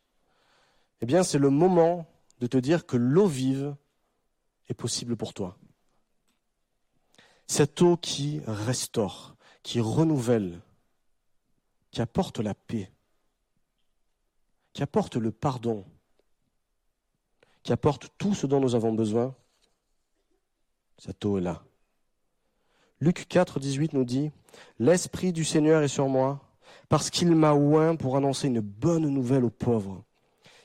eh 1.01 1.07
bien 1.07 1.23
c'est 1.23 1.39
le 1.39 1.49
moment 1.49 2.05
de 2.41 2.47
te 2.47 2.59
dire 2.59 2.85
que 2.85 2.99
l'eau 2.99 3.27
vive 3.27 3.75
est 4.69 4.75
possible 4.75 5.17
pour 5.17 5.33
toi. 5.33 5.57
Cette 7.47 7.81
eau 7.81 7.97
qui 7.97 8.43
restaure, 8.47 9.35
qui 9.63 9.81
renouvelle, 9.81 10.61
qui 11.93 12.03
apporte 12.03 12.41
la 12.41 12.53
paix, 12.53 12.93
qui 14.75 14.83
apporte 14.83 15.17
le 15.17 15.33
pardon, 15.33 15.87
qui 17.63 17.73
apporte 17.73 18.11
tout 18.19 18.35
ce 18.35 18.47
dont 18.47 18.61
nous 18.61 18.75
avons 18.75 18.93
besoin, 18.93 19.35
cette 20.99 21.25
eau 21.25 21.39
est 21.39 21.43
là. 21.43 21.63
Luc 23.01 23.27
4, 23.29 23.61
18 23.61 23.93
nous 23.93 24.05
dit, 24.05 24.33
L'Esprit 24.79 25.33
du 25.33 25.45
Seigneur 25.45 25.83
est 25.83 25.89
sur 25.89 26.09
moi, 26.09 26.41
parce 26.89 27.11
qu'il 27.11 27.35
m'a 27.35 27.55
oint 27.55 27.97
pour 27.97 28.17
annoncer 28.17 28.49
une 28.49 28.61
bonne 28.61 29.09
nouvelle 29.09 29.45
aux 29.45 29.51
pauvres. 29.51 30.03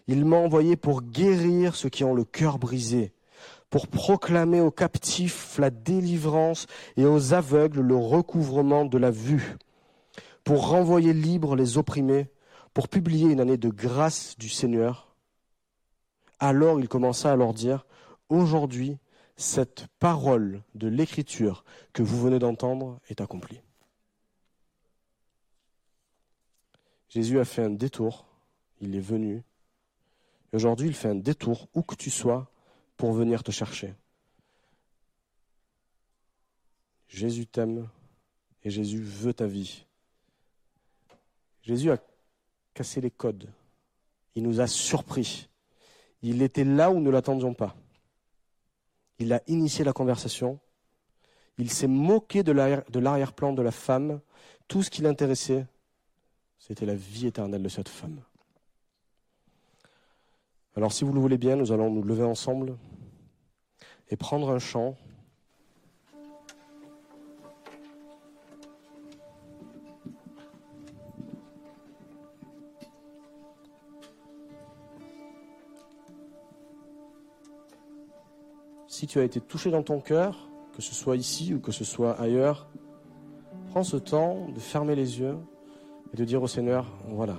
Il 0.08 0.26
m'a 0.26 0.38
envoyé 0.38 0.76
pour 0.76 1.02
guérir 1.02 1.76
ceux 1.76 1.90
qui 1.90 2.04
ont 2.04 2.16
le 2.16 2.24
cœur 2.24 2.58
brisé, 2.58 3.14
pour 3.70 3.88
proclamer 3.88 4.62
aux 4.62 4.72
captifs 4.72 5.58
la 5.60 5.70
délivrance 5.70 6.66
et 6.98 7.06
aux 7.06 7.34
aveugles 7.34 7.82
le 7.82 7.96
recouvrement 7.96 8.86
de 8.86 8.98
la 8.98 9.12
vue, 9.12 9.56
pour 10.44 10.70
renvoyer 10.70 11.14
libres 11.14 11.56
les 11.56 11.78
opprimés, 11.78 12.28
pour 12.74 12.90
publier 12.90 13.32
une 13.32 13.40
année 13.40 13.58
de 13.58 13.70
grâce 13.70 14.36
du 14.38 14.50
Seigneur. 14.50 15.16
Alors 16.40 16.80
il 16.80 16.90
commença 16.90 17.32
à 17.32 17.36
leur 17.36 17.54
dire, 17.54 17.86
Aujourd'hui, 18.30 18.98
cette 19.36 19.88
parole 20.00 20.62
de 20.76 20.88
l'Écriture 20.88 21.64
que 21.92 22.04
vous 22.04 22.22
venez 22.22 22.40
d'entendre 22.40 23.00
est 23.10 23.22
accomplie. 23.22 23.62
Jésus 27.10 27.40
a 27.40 27.46
fait 27.46 27.64
un 27.64 27.70
détour, 27.70 28.26
il 28.82 28.96
est 28.96 29.00
venu, 29.00 29.44
et 30.52 30.56
aujourd'hui 30.56 30.88
il 30.88 30.96
fait 30.96 31.10
un 31.10 31.16
détour 31.16 31.68
où 31.74 31.84
que 31.84 31.96
tu 31.96 32.10
sois 32.10 32.50
pour 32.98 33.14
venir 33.14 33.44
te 33.44 33.52
chercher. 33.52 33.94
Jésus 37.08 37.46
t'aime 37.46 37.88
et 38.64 38.72
Jésus 38.72 39.02
veut 39.02 39.34
ta 39.34 39.46
vie. 39.46 39.86
Jésus 41.62 41.92
a 41.92 41.98
cassé 42.74 43.00
les 43.00 43.12
codes, 43.12 43.48
il 44.36 44.44
nous 44.44 44.60
a 44.60 44.68
surpris, 44.68 45.48
il 46.24 46.42
était 46.42 46.64
là 46.64 46.90
où 46.90 46.96
nous 46.96 47.02
ne 47.02 47.12
l'attendions 47.12 47.54
pas. 47.54 47.76
Il 49.20 49.34
a 49.34 49.42
initié 49.48 49.86
la 49.86 49.94
conversation. 49.94 50.60
Il 51.58 51.70
s'est 51.70 51.88
moqué 51.88 52.44
de 52.44 52.52
l'arrière-plan 52.52 53.54
de 53.54 53.62
la 53.62 53.72
femme. 53.72 54.20
Tout 54.68 54.84
ce 54.84 54.90
qui 54.90 55.02
l'intéressait, 55.02 55.66
c'était 56.58 56.86
la 56.86 56.96
vie 56.96 57.28
éternelle 57.28 57.64
de 57.64 57.70
cette 57.70 57.90
femme. 57.90 58.22
Alors 60.76 60.92
si 60.92 61.04
vous 61.04 61.14
le 61.14 61.20
voulez 61.20 61.38
bien, 61.38 61.56
nous 61.56 61.72
allons 61.72 61.92
nous 61.92 62.02
lever 62.02 62.24
ensemble 62.24 62.78
et 64.10 64.16
prendre 64.16 64.50
un 64.50 64.60
chant. 64.60 64.98
Si 79.04 79.08
tu 79.08 79.20
as 79.20 79.26
été 79.26 79.42
touché 79.42 79.70
dans 79.70 79.84
ton 79.84 80.00
cœur, 80.00 80.48
que 80.78 80.82
ce 80.82 80.96
soit 80.96 81.18
ici 81.18 81.54
ou 81.54 81.60
que 81.60 81.74
ce 81.74 81.84
soit 81.84 82.14
ailleurs, 82.22 82.70
prends 83.72 83.84
ce 83.84 83.98
temps 83.98 84.48
de 84.48 84.62
fermer 84.62 84.96
les 84.96 85.20
yeux 85.20 85.36
et 86.14 86.16
de 86.16 86.24
dire 86.24 86.42
au 86.42 86.48
Seigneur, 86.48 86.90
voilà, 87.10 87.36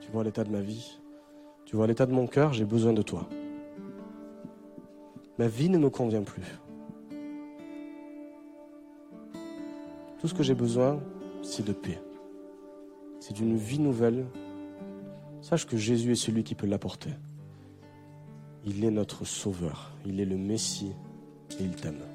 tu 0.00 0.12
vois 0.12 0.22
l'état 0.22 0.44
de 0.44 0.50
ma 0.50 0.60
vie, 0.60 1.00
tu 1.64 1.74
vois 1.74 1.88
l'état 1.88 2.06
de 2.06 2.12
mon 2.12 2.28
cœur, 2.28 2.52
j'ai 2.52 2.64
besoin 2.64 2.92
de 2.92 3.02
toi. 3.02 3.28
Ma 5.40 5.48
vie 5.48 5.68
ne 5.68 5.78
me 5.78 5.90
convient 5.90 6.22
plus. 6.22 6.44
Tout 10.20 10.28
ce 10.28 10.34
que 10.34 10.44
j'ai 10.44 10.54
besoin, 10.54 11.00
c'est 11.42 11.66
de 11.66 11.72
paix. 11.72 12.00
C'est 13.18 13.34
d'une 13.34 13.56
vie 13.56 13.80
nouvelle. 13.80 14.24
Sache 15.40 15.66
que 15.66 15.76
Jésus 15.76 16.12
est 16.12 16.14
celui 16.14 16.44
qui 16.44 16.54
peut 16.54 16.68
l'apporter. 16.68 17.10
Il 18.64 18.84
est 18.84 18.90
notre 18.90 19.24
sauveur, 19.24 19.92
il 20.06 20.20
est 20.20 20.24
le 20.24 20.36
Messie 20.36 20.92
et 21.58 21.64
il 21.64 21.74
t'aime. 21.74 22.11